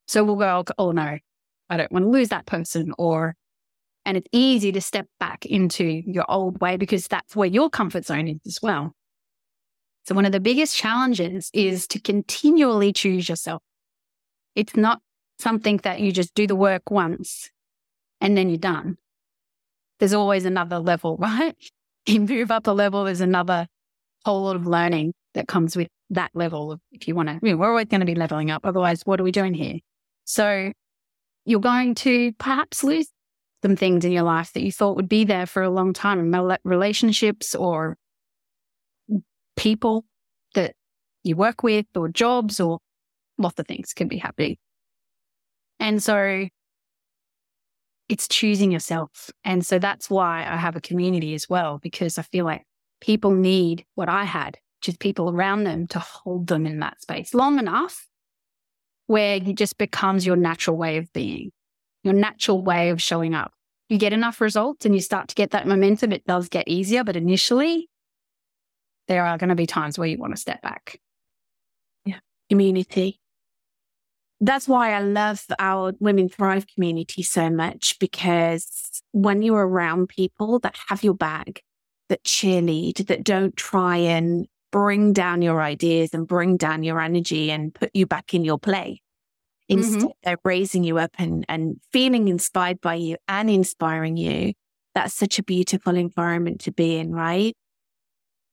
So 0.06 0.24
we'll 0.24 0.36
go, 0.36 0.64
oh 0.78 0.92
no, 0.92 1.18
I 1.68 1.76
don't 1.76 1.92
want 1.92 2.04
to 2.04 2.10
lose 2.10 2.30
that 2.30 2.46
person. 2.46 2.92
Or, 2.96 3.36
and 4.06 4.16
it's 4.16 4.28
easy 4.32 4.72
to 4.72 4.80
step 4.80 5.06
back 5.18 5.44
into 5.44 5.84
your 5.84 6.24
old 6.30 6.60
way 6.60 6.76
because 6.78 7.08
that's 7.08 7.36
where 7.36 7.48
your 7.48 7.68
comfort 7.68 8.06
zone 8.06 8.28
is 8.28 8.40
as 8.46 8.58
well. 8.62 8.94
So, 10.06 10.14
one 10.14 10.26
of 10.26 10.32
the 10.32 10.40
biggest 10.40 10.76
challenges 10.76 11.50
is 11.52 11.86
to 11.88 12.00
continually 12.00 12.92
choose 12.92 13.28
yourself. 13.28 13.62
It's 14.54 14.76
not 14.76 15.00
something 15.38 15.78
that 15.78 16.00
you 16.00 16.12
just 16.12 16.34
do 16.34 16.46
the 16.46 16.56
work 16.56 16.90
once 16.90 17.50
and 18.20 18.36
then 18.36 18.48
you're 18.48 18.58
done. 18.58 18.96
There's 19.98 20.12
always 20.12 20.44
another 20.44 20.78
level, 20.78 21.16
right? 21.20 21.54
You 22.06 22.20
move 22.20 22.50
up 22.50 22.66
a 22.66 22.72
level, 22.72 23.04
there's 23.04 23.20
another 23.20 23.66
whole 24.24 24.42
lot 24.42 24.56
of 24.56 24.66
learning 24.66 25.12
that 25.34 25.48
comes 25.48 25.76
with 25.76 25.88
that 26.10 26.30
level. 26.34 26.72
Of, 26.72 26.80
if 26.92 27.06
you 27.06 27.14
want 27.14 27.28
to, 27.28 27.38
we're 27.56 27.68
always 27.68 27.86
going 27.86 28.00
to 28.00 28.06
be 28.06 28.14
leveling 28.14 28.50
up. 28.50 28.64
Otherwise, 28.64 29.02
what 29.04 29.20
are 29.20 29.24
we 29.24 29.32
doing 29.32 29.54
here? 29.54 29.78
So, 30.24 30.72
you're 31.44 31.60
going 31.60 31.94
to 31.96 32.32
perhaps 32.32 32.84
lose 32.84 33.08
some 33.62 33.76
things 33.76 34.04
in 34.04 34.12
your 34.12 34.22
life 34.22 34.52
that 34.52 34.62
you 34.62 34.72
thought 34.72 34.96
would 34.96 35.08
be 35.08 35.24
there 35.24 35.46
for 35.46 35.62
a 35.62 35.70
long 35.70 35.92
time, 35.92 36.34
relationships 36.64 37.54
or 37.54 37.96
people 39.60 40.06
that 40.54 40.74
you 41.22 41.36
work 41.36 41.62
with 41.62 41.84
or 41.94 42.08
jobs 42.08 42.60
or 42.60 42.78
lots 43.36 43.60
of 43.60 43.66
things 43.66 43.92
can 43.92 44.08
be 44.08 44.16
happening. 44.16 44.56
And 45.78 46.02
so 46.02 46.46
it's 48.08 48.26
choosing 48.26 48.72
yourself. 48.72 49.30
And 49.44 49.64
so 49.64 49.78
that's 49.78 50.08
why 50.08 50.46
I 50.48 50.56
have 50.56 50.76
a 50.76 50.80
community 50.80 51.34
as 51.34 51.46
well, 51.46 51.78
because 51.82 52.16
I 52.16 52.22
feel 52.22 52.46
like 52.46 52.62
people 53.02 53.32
need 53.32 53.84
what 53.96 54.08
I 54.08 54.24
had, 54.24 54.56
just 54.80 54.98
people 54.98 55.28
around 55.28 55.64
them 55.64 55.86
to 55.88 55.98
hold 55.98 56.46
them 56.46 56.66
in 56.66 56.78
that 56.78 57.02
space 57.02 57.34
long 57.34 57.58
enough 57.58 58.08
where 59.08 59.36
it 59.36 59.56
just 59.56 59.76
becomes 59.76 60.24
your 60.24 60.36
natural 60.36 60.78
way 60.78 60.96
of 60.96 61.12
being, 61.12 61.50
your 62.02 62.14
natural 62.14 62.62
way 62.62 62.88
of 62.88 63.02
showing 63.02 63.34
up. 63.34 63.52
You 63.90 63.98
get 63.98 64.14
enough 64.14 64.40
results 64.40 64.86
and 64.86 64.94
you 64.94 65.02
start 65.02 65.28
to 65.28 65.34
get 65.34 65.50
that 65.50 65.66
momentum. 65.66 66.12
It 66.12 66.24
does 66.24 66.48
get 66.48 66.66
easier, 66.66 67.04
but 67.04 67.16
initially 67.16 67.90
there 69.10 69.26
are 69.26 69.36
going 69.36 69.48
to 69.48 69.56
be 69.56 69.66
times 69.66 69.98
where 69.98 70.06
you 70.06 70.16
want 70.16 70.34
to 70.34 70.40
step 70.40 70.62
back. 70.62 71.00
Yeah. 72.06 72.20
Community. 72.48 73.20
that's 74.40 74.68
why 74.68 74.94
I 74.94 75.00
love 75.00 75.44
our 75.58 75.92
Women 75.98 76.28
Thrive 76.28 76.66
community 76.72 77.22
so 77.22 77.50
much 77.50 77.98
because 77.98 79.02
when 79.10 79.42
you're 79.42 79.66
around 79.66 80.08
people 80.08 80.60
that 80.60 80.76
have 80.88 81.02
your 81.02 81.14
back, 81.14 81.62
that 82.08 82.22
cheerlead, 82.22 83.06
that 83.08 83.24
don't 83.24 83.56
try 83.56 83.96
and 83.96 84.46
bring 84.70 85.12
down 85.12 85.42
your 85.42 85.60
ideas 85.60 86.14
and 86.14 86.28
bring 86.28 86.56
down 86.56 86.84
your 86.84 87.00
energy 87.00 87.50
and 87.50 87.74
put 87.74 87.90
you 87.92 88.06
back 88.06 88.32
in 88.32 88.44
your 88.44 88.58
play. 88.58 89.02
Instead, 89.68 89.98
mm-hmm. 89.98 90.08
they're 90.22 90.38
raising 90.44 90.84
you 90.84 90.98
up 90.98 91.10
and, 91.18 91.44
and 91.48 91.80
feeling 91.92 92.28
inspired 92.28 92.80
by 92.80 92.94
you 92.94 93.16
and 93.26 93.50
inspiring 93.50 94.16
you. 94.16 94.52
That's 94.94 95.14
such 95.14 95.40
a 95.40 95.42
beautiful 95.42 95.96
environment 95.96 96.60
to 96.62 96.72
be 96.72 96.96
in, 96.96 97.12
right? 97.12 97.56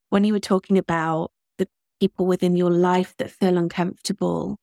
When 0.09 0.23
you 0.23 0.33
were 0.33 0.39
talking 0.39 0.77
about 0.77 1.31
the 1.57 1.67
people 1.99 2.25
within 2.25 2.55
your 2.55 2.71
life 2.71 3.15
that 3.17 3.31
feel 3.31 3.57
uncomfortable, 3.57 4.57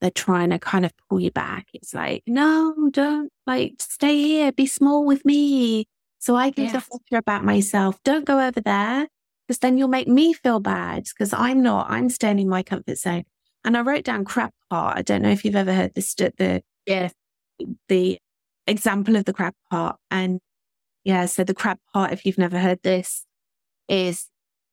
they're 0.00 0.10
trying 0.10 0.50
to 0.50 0.58
kind 0.58 0.84
of 0.84 0.92
pull 1.08 1.20
you 1.20 1.30
back. 1.30 1.66
It's 1.74 1.94
like, 1.94 2.22
no, 2.26 2.90
don't 2.92 3.30
like 3.46 3.74
stay 3.80 4.16
here, 4.16 4.52
be 4.52 4.66
small 4.66 5.04
with 5.04 5.24
me. 5.24 5.86
So 6.20 6.36
I 6.36 6.50
can 6.50 6.64
yes. 6.64 6.86
feel 6.86 7.18
about 7.18 7.44
myself. 7.44 8.02
Don't 8.04 8.24
go 8.24 8.40
over 8.40 8.60
there 8.60 9.08
because 9.46 9.58
then 9.58 9.78
you'll 9.78 9.88
make 9.88 10.08
me 10.08 10.32
feel 10.32 10.60
bad 10.60 11.04
because 11.04 11.32
I'm 11.32 11.62
not, 11.62 11.90
I'm 11.90 12.08
staying 12.10 12.38
in 12.38 12.48
my 12.48 12.62
comfort 12.62 12.98
zone. 12.98 13.24
And 13.64 13.76
I 13.76 13.80
wrote 13.80 14.04
down 14.04 14.24
crab 14.24 14.50
pot. 14.70 14.96
I 14.96 15.02
don't 15.02 15.22
know 15.22 15.30
if 15.30 15.44
you've 15.44 15.56
ever 15.56 15.72
heard 15.72 15.94
this, 15.94 16.14
the, 16.14 16.62
yeah, 16.86 17.10
the 17.88 18.18
example 18.66 19.16
of 19.16 19.24
the 19.24 19.32
crab 19.32 19.54
pot. 19.70 19.96
And 20.10 20.40
yeah, 21.04 21.26
so 21.26 21.44
the 21.44 21.54
crab 21.54 21.78
pot, 21.92 22.12
if 22.12 22.24
you've 22.24 22.38
never 22.38 22.58
heard 22.58 22.80
this, 22.82 23.24
is, 23.88 24.26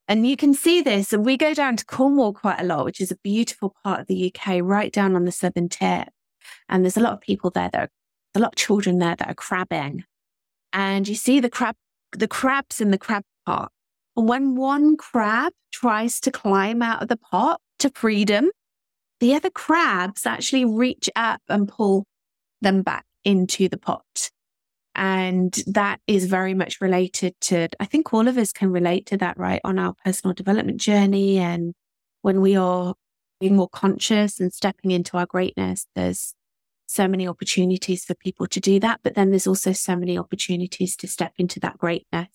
and 0.07 0.27
you 0.27 0.37
can 0.37 0.53
see 0.53 0.81
this, 0.81 1.13
and 1.13 1.25
we 1.25 1.37
go 1.37 1.53
down 1.53 1.77
to 1.77 1.85
Cornwall 1.85 2.33
quite 2.33 2.61
a 2.61 2.65
lot, 2.65 2.85
which 2.85 3.01
is 3.01 3.11
a 3.11 3.17
beautiful 3.23 3.75
part 3.83 4.01
of 4.01 4.07
the 4.07 4.33
UK, 4.33 4.59
right 4.61 4.91
down 4.91 5.15
on 5.15 5.25
the 5.25 5.31
southern 5.31 5.69
tip. 5.69 6.09
And 6.69 6.83
there's 6.83 6.97
a 6.97 7.01
lot 7.01 7.13
of 7.13 7.21
people 7.21 7.49
there 7.49 7.69
that 7.71 7.81
are, 7.81 7.89
a 8.35 8.39
lot 8.39 8.53
of 8.53 8.55
children 8.55 8.99
there 8.99 9.15
that 9.15 9.27
are 9.27 9.35
crabbing. 9.35 10.03
And 10.73 11.07
you 11.07 11.15
see 11.15 11.39
the 11.39 11.49
crab, 11.49 11.75
the 12.11 12.27
crabs 12.27 12.81
in 12.81 12.91
the 12.91 12.97
crab 12.97 13.23
pot 13.45 13.71
And 14.15 14.27
when 14.27 14.55
one 14.55 14.97
crab 14.97 15.53
tries 15.71 16.19
to 16.21 16.31
climb 16.31 16.81
out 16.81 17.01
of 17.01 17.07
the 17.07 17.17
pot 17.17 17.59
to 17.79 17.89
freedom, 17.89 18.51
the 19.19 19.33
other 19.33 19.49
crabs 19.49 20.25
actually 20.25 20.65
reach 20.65 21.09
up 21.15 21.41
and 21.49 21.67
pull 21.67 22.05
them 22.61 22.81
back 22.81 23.05
into 23.23 23.67
the 23.67 23.77
pot. 23.77 24.31
And 24.95 25.53
that 25.67 25.99
is 26.07 26.25
very 26.25 26.53
much 26.53 26.79
related 26.79 27.35
to, 27.41 27.67
I 27.79 27.85
think 27.85 28.13
all 28.13 28.27
of 28.27 28.37
us 28.37 28.53
can 28.53 28.71
relate 28.71 29.05
to 29.07 29.17
that, 29.17 29.37
right? 29.37 29.59
On 29.63 29.77
our 29.77 29.93
personal 30.05 30.33
development 30.33 30.79
journey. 30.79 31.37
And 31.37 31.73
when 32.21 32.39
we 32.39 32.55
are 32.55 32.95
being 33.39 33.57
more 33.57 33.69
conscious 33.69 34.39
and 34.39 34.53
stepping 34.53 34.91
into 34.91 35.17
our 35.17 35.25
greatness, 35.25 35.85
there's 35.95 36.33
so 36.87 37.07
many 37.07 37.27
opportunities 37.27 38.05
for 38.05 38.15
people 38.15 38.47
to 38.47 38.59
do 38.59 38.79
that. 38.79 39.01
But 39.03 39.15
then 39.15 39.31
there's 39.31 39.47
also 39.47 39.73
so 39.73 39.95
many 39.95 40.17
opportunities 40.17 40.95
to 40.97 41.07
step 41.07 41.33
into 41.37 41.59
that 41.59 41.77
greatness 41.77 42.29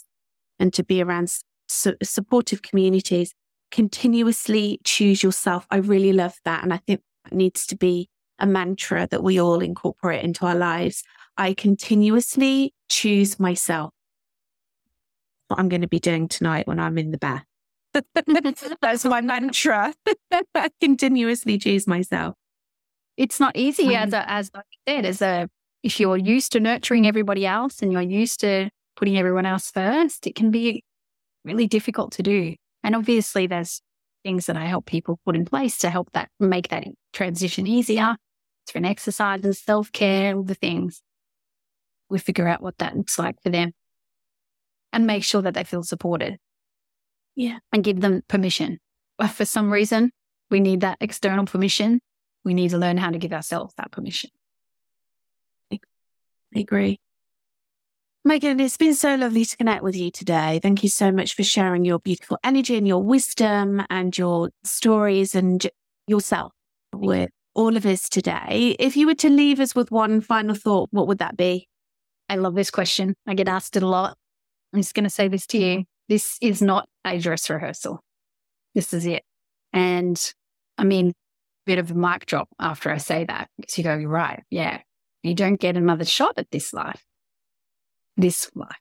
and 0.59 0.73
to 0.75 0.85
be 0.85 1.03
around 1.03 1.33
su- 1.69 1.97
supportive 2.03 2.61
communities, 2.61 3.35
continuously 3.71 4.81
choose 4.85 5.23
yourself. 5.23 5.67
I 5.71 5.77
really 5.77 6.13
love 6.13 6.35
that. 6.45 6.63
And 6.63 6.75
I 6.75 6.79
think 6.79 7.01
that 7.25 7.33
needs 7.33 7.67
to 7.69 7.77
be 7.77 8.09
a 8.39 8.47
mantra 8.47 9.07
that 9.11 9.23
we 9.23 9.41
all 9.41 9.61
incorporate 9.61 10.25
into 10.25 10.45
our 10.47 10.55
lives. 10.55 11.03
I 11.41 11.55
continuously 11.55 12.75
choose 12.91 13.41
myself. 13.41 13.95
What 15.49 15.59
I'm 15.59 15.71
going 15.71 15.81
to 15.81 15.89
be 15.89 15.99
doing 15.99 16.29
tonight 16.29 16.67
when 16.67 16.79
I'm 16.79 16.99
in 16.99 17.13
the 17.13 17.17
bath. 17.17 17.47
That's 18.83 19.07
my 19.07 19.23
mantra. 19.23 19.95
I 20.55 20.69
continuously 20.83 21.57
choose 21.57 21.87
myself. 21.87 22.35
It's 23.17 23.41
not 23.41 23.57
easy 23.57 23.97
um, 23.97 24.09
as 24.09 24.13
a, 24.13 24.31
as 24.31 24.51
I 24.55 24.61
said, 24.87 25.07
as 25.07 25.23
a 25.23 25.49
if 25.83 25.99
you're 25.99 26.19
used 26.19 26.53
to 26.53 26.61
nurturing 26.61 27.07
everybody 27.07 27.47
else 27.47 27.81
and 27.81 27.91
you're 27.91 28.03
used 28.03 28.41
to 28.41 28.69
putting 28.97 29.17
everyone 29.17 29.47
else 29.47 29.71
first, 29.71 30.27
it 30.27 30.35
can 30.35 30.51
be 30.51 30.85
really 31.47 31.67
difficult 31.67 32.13
to 32.13 32.23
do. 32.23 32.55
And 32.85 32.95
obviously, 32.95 33.47
there's 33.47 33.81
things 34.25 34.45
that 34.45 34.59
I 34.59 34.67
help 34.67 34.85
people 34.85 35.19
put 35.25 35.37
in 35.37 35.47
place 35.47 35.79
to 35.79 35.89
help 35.89 36.11
that 36.13 36.29
make 36.39 36.69
that 36.69 36.85
transition 37.15 37.67
easier 37.67 38.17
through 38.67 38.85
exercises, 38.85 39.59
self 39.59 39.91
care, 39.91 40.37
all 40.37 40.43
the 40.43 40.55
things. 40.55 41.01
We 42.11 42.19
figure 42.19 42.49
out 42.49 42.63
what 42.63 42.79
that 42.79 42.97
looks 42.97 43.19
like 43.19 43.41
for 43.43 43.51
them 43.51 43.73
and 44.93 45.07
make 45.07 45.25
sure 45.25 45.43
that 45.43 45.55
they 45.55 45.65
feel 45.65 45.83
supported. 45.83 46.37
Yeah. 47.37 47.59
And 47.73 47.85
give 47.85 48.01
them 48.01 48.23
permission. 48.29 48.79
But 49.17 49.29
for 49.29 49.45
some 49.45 49.73
reason, 49.73 50.11
we 50.51 50.61
need 50.61 50.81
that 50.81 50.99
external 51.01 51.47
permission. 51.47 52.01
We 52.45 52.55
need 52.55 52.71
to 52.71 52.79
learn 52.79 52.97
how 52.97 53.11
to 53.11 53.19
give 53.19 53.33
ourselves 53.33 53.73
that 53.77 53.93
permission. 53.93 54.31
I 55.73 55.79
agree. 56.61 56.99
Megan, 58.25 58.61
it's 58.61 58.77
been 58.77 58.95
so 58.95 59.15
lovely 59.15 59.47
to 59.47 59.57
connect 59.57 59.83
with 59.83 59.97
you 59.97 60.11
today. 60.11 60.61
Thank 60.63 60.83
you 60.83 60.91
so 60.91 61.11
much 61.11 61.35
for 61.35 61.43
sharing 61.43 61.87
your 61.87 62.01
beautiful 62.01 62.39
energy 62.45 62.77
and 62.77 62.87
your 62.87 63.03
wisdom 63.03 63.83
and 63.89 64.17
your 64.19 64.51
stories 64.63 65.35
and 65.35 65.67
yourself 66.07 66.53
with 66.93 67.31
all 67.55 67.77
of 67.77 67.87
us 67.87 68.11
today. 68.11 68.77
If 68.79 68.97
you 68.97 69.07
were 69.07 69.15
to 69.15 69.31
leave 69.31 69.59
us 69.59 69.75
with 69.75 69.91
one 69.91 70.21
final 70.21 70.55
thought, 70.55 70.89
what 70.93 71.09
would 71.09 71.19
that 71.19 71.37
be? 71.37 71.70
I 72.31 72.37
love 72.37 72.55
this 72.55 72.71
question. 72.71 73.15
I 73.27 73.35
get 73.35 73.49
asked 73.49 73.77
it 73.77 73.83
a 73.83 73.89
lot. 73.89 74.17
I'm 74.73 74.81
just 74.81 74.95
going 74.95 75.05
to 75.05 75.11
say 75.11 75.29
this 75.29 75.47
to 75.49 75.59
you. 75.59 75.85
This 76.09 76.39
is 76.41 76.63
not 76.63 76.89
a 77.05 77.19
dress 77.19 77.51
rehearsal. 77.51 78.01
This 78.75 78.95
is 78.95 79.05
it. 79.05 79.23
And 79.73 80.19
I 80.79 80.85
mean, 80.85 81.13
bit 81.67 81.79
of 81.79 81.91
a 81.91 81.95
mic 81.95 82.27
drop 82.27 82.49
after 82.59 82.91
I 82.91 82.99
say 82.99 83.25
that 83.25 83.49
because 83.59 83.77
you 83.77 83.85
go, 83.85 83.97
you're 83.97 84.09
right. 84.09 84.43
Yeah. 84.49 84.81
You 85.23 85.35
don't 85.35 85.61
get 85.61 85.77
another 85.77 86.05
shot 86.05 86.35
at 86.39 86.51
this 86.51 86.73
life 86.73 87.05
this 88.17 88.51
life. 88.55 88.81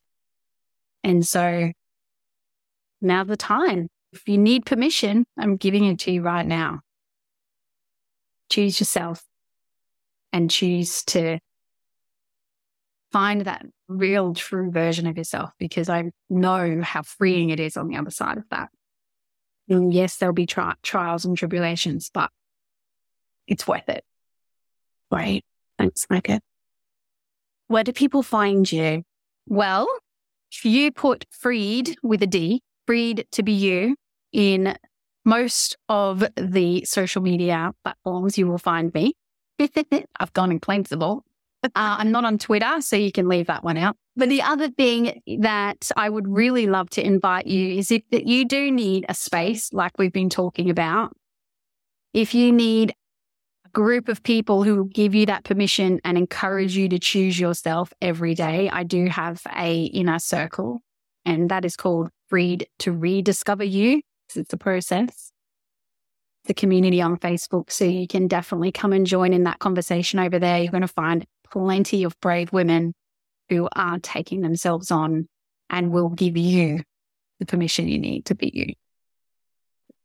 And 1.03 1.25
so 1.25 1.71
now 3.01 3.23
the 3.23 3.37
time. 3.37 3.87
If 4.11 4.27
you 4.27 4.37
need 4.37 4.65
permission, 4.65 5.25
I'm 5.37 5.55
giving 5.55 5.85
it 5.85 5.99
to 5.99 6.11
you 6.11 6.23
right 6.23 6.45
now. 6.45 6.79
Choose 8.49 8.79
yourself 8.79 9.23
and 10.33 10.49
choose 10.49 11.03
to 11.05 11.39
find 13.11 13.41
that 13.41 13.65
real, 13.87 14.33
true 14.33 14.71
version 14.71 15.07
of 15.07 15.17
yourself 15.17 15.51
because 15.57 15.89
I 15.89 16.11
know 16.29 16.81
how 16.81 17.01
freeing 17.01 17.49
it 17.49 17.59
is 17.59 17.77
on 17.77 17.87
the 17.87 17.97
other 17.97 18.11
side 18.11 18.37
of 18.37 18.47
that. 18.51 18.69
And 19.67 19.93
yes, 19.93 20.17
there'll 20.17 20.33
be 20.33 20.45
tri- 20.45 20.75
trials 20.83 21.25
and 21.25 21.37
tribulations, 21.37 22.09
but 22.13 22.29
it's 23.47 23.67
worth 23.67 23.87
it. 23.87 24.03
Great. 25.11 25.43
Thanks, 25.77 26.05
Megan. 26.09 26.41
Where 27.67 27.83
do 27.83 27.93
people 27.93 28.23
find 28.23 28.71
you? 28.71 29.03
Well, 29.47 29.87
if 30.51 30.65
you 30.65 30.91
put 30.91 31.25
freed 31.29 31.95
with 32.03 32.21
a 32.23 32.27
D, 32.27 32.61
freed 32.87 33.27
to 33.31 33.43
be 33.43 33.51
you 33.51 33.95
in 34.31 34.75
most 35.25 35.77
of 35.87 36.23
the 36.35 36.83
social 36.85 37.21
media 37.21 37.71
platforms, 37.83 38.37
you 38.37 38.47
will 38.47 38.57
find 38.57 38.93
me. 38.93 39.13
I've 39.59 40.33
gone 40.33 40.51
and 40.51 40.61
claimed 40.61 40.87
them 40.87 41.03
all. 41.03 41.23
Uh, 41.63 41.69
I'm 41.75 42.11
not 42.11 42.25
on 42.25 42.37
Twitter, 42.37 42.79
so 42.79 42.95
you 42.95 43.11
can 43.11 43.27
leave 43.27 43.47
that 43.47 43.63
one 43.63 43.77
out. 43.77 43.97
But 44.15 44.29
the 44.29 44.41
other 44.41 44.69
thing 44.69 45.21
that 45.39 45.91
I 45.97 46.09
would 46.09 46.27
really 46.27 46.67
love 46.67 46.89
to 46.91 47.05
invite 47.05 47.47
you 47.47 47.77
is 47.77 47.91
if 47.91 48.03
that 48.11 48.27
you 48.27 48.45
do 48.45 48.71
need 48.71 49.05
a 49.09 49.13
space 49.13 49.73
like 49.73 49.97
we've 49.97 50.13
been 50.13 50.29
talking 50.29 50.69
about, 50.69 51.13
if 52.13 52.33
you 52.33 52.51
need 52.51 52.93
a 53.65 53.69
group 53.69 54.07
of 54.07 54.23
people 54.23 54.63
who 54.63 54.89
give 54.89 55.13
you 55.13 55.25
that 55.25 55.43
permission 55.43 55.99
and 56.03 56.17
encourage 56.17 56.75
you 56.75 56.89
to 56.89 56.99
choose 56.99 57.39
yourself 57.39 57.93
every 58.01 58.35
day. 58.35 58.69
I 58.69 58.83
do 58.83 59.07
have 59.07 59.41
a 59.55 59.83
inner 59.85 60.19
circle 60.19 60.81
and 61.25 61.49
that 61.49 61.65
is 61.65 61.75
called 61.75 62.09
Freed 62.27 62.67
to 62.79 62.91
Rediscover 62.91 63.63
You. 63.63 64.01
It's 64.35 64.53
a 64.53 64.57
process. 64.57 65.31
The 66.45 66.53
community 66.53 67.01
on 67.01 67.17
Facebook. 67.17 67.71
So 67.71 67.85
you 67.85 68.07
can 68.07 68.27
definitely 68.27 68.71
come 68.71 68.93
and 68.93 69.05
join 69.05 69.33
in 69.33 69.43
that 69.43 69.59
conversation 69.59 70.19
over 70.19 70.39
there. 70.39 70.59
You're 70.59 70.71
going 70.71 70.81
to 70.81 70.87
find 70.87 71.25
plenty 71.51 72.03
of 72.03 72.19
brave 72.19 72.51
women 72.53 72.93
who 73.49 73.67
are 73.75 73.99
taking 73.99 74.41
themselves 74.41 74.91
on 74.91 75.27
and 75.69 75.91
will 75.91 76.09
give 76.09 76.37
you 76.37 76.81
the 77.39 77.45
permission 77.45 77.87
you 77.87 77.99
need 77.99 78.25
to 78.25 78.35
be 78.35 78.51
you. 78.53 78.73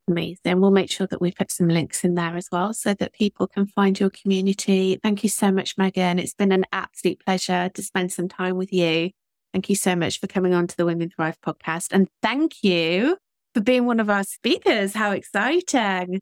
Amazing. 0.06 0.60
We'll 0.60 0.70
make 0.70 0.90
sure 0.90 1.06
that 1.06 1.20
we 1.20 1.32
put 1.32 1.50
some 1.50 1.68
links 1.68 2.04
in 2.04 2.14
there 2.14 2.36
as 2.36 2.48
well 2.52 2.74
so 2.74 2.92
that 2.94 3.14
people 3.14 3.46
can 3.46 3.66
find 3.66 3.98
your 3.98 4.10
community. 4.10 4.98
Thank 5.02 5.22
you 5.22 5.30
so 5.30 5.50
much, 5.50 5.78
Megan. 5.78 6.18
It's 6.18 6.34
been 6.34 6.52
an 6.52 6.66
absolute 6.72 7.24
pleasure 7.24 7.70
to 7.72 7.82
spend 7.82 8.12
some 8.12 8.28
time 8.28 8.56
with 8.56 8.72
you. 8.72 9.10
Thank 9.54 9.70
you 9.70 9.76
so 9.76 9.96
much 9.96 10.20
for 10.20 10.26
coming 10.26 10.52
on 10.52 10.66
to 10.66 10.76
the 10.76 10.84
Women 10.84 11.10
Thrive 11.10 11.40
podcast. 11.40 11.88
And 11.92 12.08
thank 12.22 12.62
you 12.62 13.16
for 13.54 13.62
being 13.62 13.86
one 13.86 14.00
of 14.00 14.10
our 14.10 14.24
speakers. 14.24 14.92
How 14.92 15.12
exciting. 15.12 16.20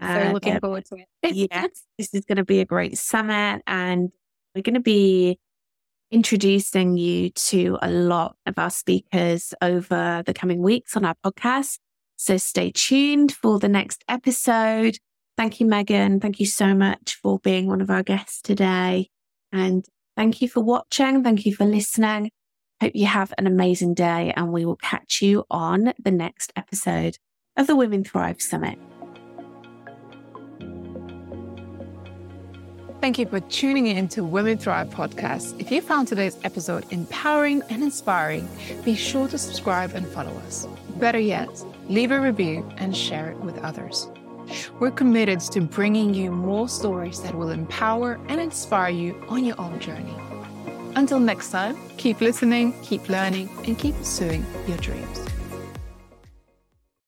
So 0.00 0.06
uh, 0.06 0.30
looking 0.32 0.60
forward 0.60 0.84
to 0.86 0.96
it. 1.22 1.34
yes, 1.34 1.70
this 1.98 2.14
is 2.14 2.24
going 2.24 2.36
to 2.36 2.44
be 2.44 2.60
a 2.60 2.64
great 2.64 2.98
summit 2.98 3.62
and 3.66 4.10
we're 4.54 4.62
going 4.62 4.74
to 4.74 4.80
be 4.80 5.38
introducing 6.10 6.96
you 6.96 7.30
to 7.30 7.78
a 7.82 7.90
lot 7.90 8.36
of 8.46 8.58
our 8.58 8.70
speakers 8.70 9.52
over 9.60 10.22
the 10.24 10.34
coming 10.34 10.62
weeks 10.62 10.96
on 10.96 11.04
our 11.04 11.16
podcast. 11.24 11.78
So 12.16 12.36
stay 12.36 12.70
tuned 12.70 13.32
for 13.32 13.58
the 13.58 13.68
next 13.68 14.04
episode. 14.08 14.98
Thank 15.36 15.58
you, 15.58 15.66
Megan. 15.66 16.20
Thank 16.20 16.38
you 16.38 16.46
so 16.46 16.74
much 16.74 17.18
for 17.20 17.40
being 17.40 17.66
one 17.66 17.80
of 17.80 17.90
our 17.90 18.04
guests 18.04 18.40
today. 18.40 19.08
And 19.50 19.84
thank 20.16 20.40
you 20.40 20.48
for 20.48 20.60
watching. 20.60 21.24
Thank 21.24 21.44
you 21.44 21.54
for 21.54 21.64
listening. 21.64 22.30
Hope 22.80 22.92
you 22.94 23.06
have 23.06 23.32
an 23.38 23.46
amazing 23.46 23.94
day, 23.94 24.32
and 24.36 24.52
we 24.52 24.64
will 24.64 24.76
catch 24.76 25.22
you 25.22 25.44
on 25.50 25.92
the 26.02 26.10
next 26.10 26.52
episode 26.56 27.18
of 27.56 27.66
the 27.66 27.76
Women 27.76 28.04
Thrive 28.04 28.42
Summit. 28.42 28.78
Thank 33.04 33.18
you 33.18 33.26
for 33.26 33.40
tuning 33.40 33.86
in 33.86 34.08
to 34.08 34.24
Women 34.24 34.56
Thrive 34.56 34.88
podcast. 34.88 35.60
If 35.60 35.70
you 35.70 35.82
found 35.82 36.08
today's 36.08 36.38
episode 36.42 36.90
empowering 36.90 37.62
and 37.68 37.82
inspiring, 37.82 38.48
be 38.82 38.94
sure 38.94 39.28
to 39.28 39.36
subscribe 39.36 39.94
and 39.94 40.06
follow 40.06 40.34
us. 40.46 40.66
Better 40.96 41.18
yet, 41.18 41.50
leave 41.90 42.12
a 42.12 42.18
review 42.18 42.66
and 42.78 42.96
share 42.96 43.32
it 43.32 43.36
with 43.40 43.58
others. 43.58 44.08
We're 44.80 44.90
committed 44.90 45.40
to 45.40 45.60
bringing 45.60 46.14
you 46.14 46.30
more 46.30 46.66
stories 46.66 47.20
that 47.24 47.34
will 47.34 47.50
empower 47.50 48.18
and 48.28 48.40
inspire 48.40 48.88
you 48.88 49.22
on 49.28 49.44
your 49.44 49.60
own 49.60 49.80
journey. 49.80 50.16
Until 50.96 51.20
next 51.20 51.50
time, 51.50 51.76
keep 51.98 52.22
listening, 52.22 52.72
keep 52.80 53.10
learning, 53.10 53.50
and 53.66 53.78
keep 53.78 53.94
pursuing 53.96 54.46
your 54.66 54.78
dreams. 54.78 55.23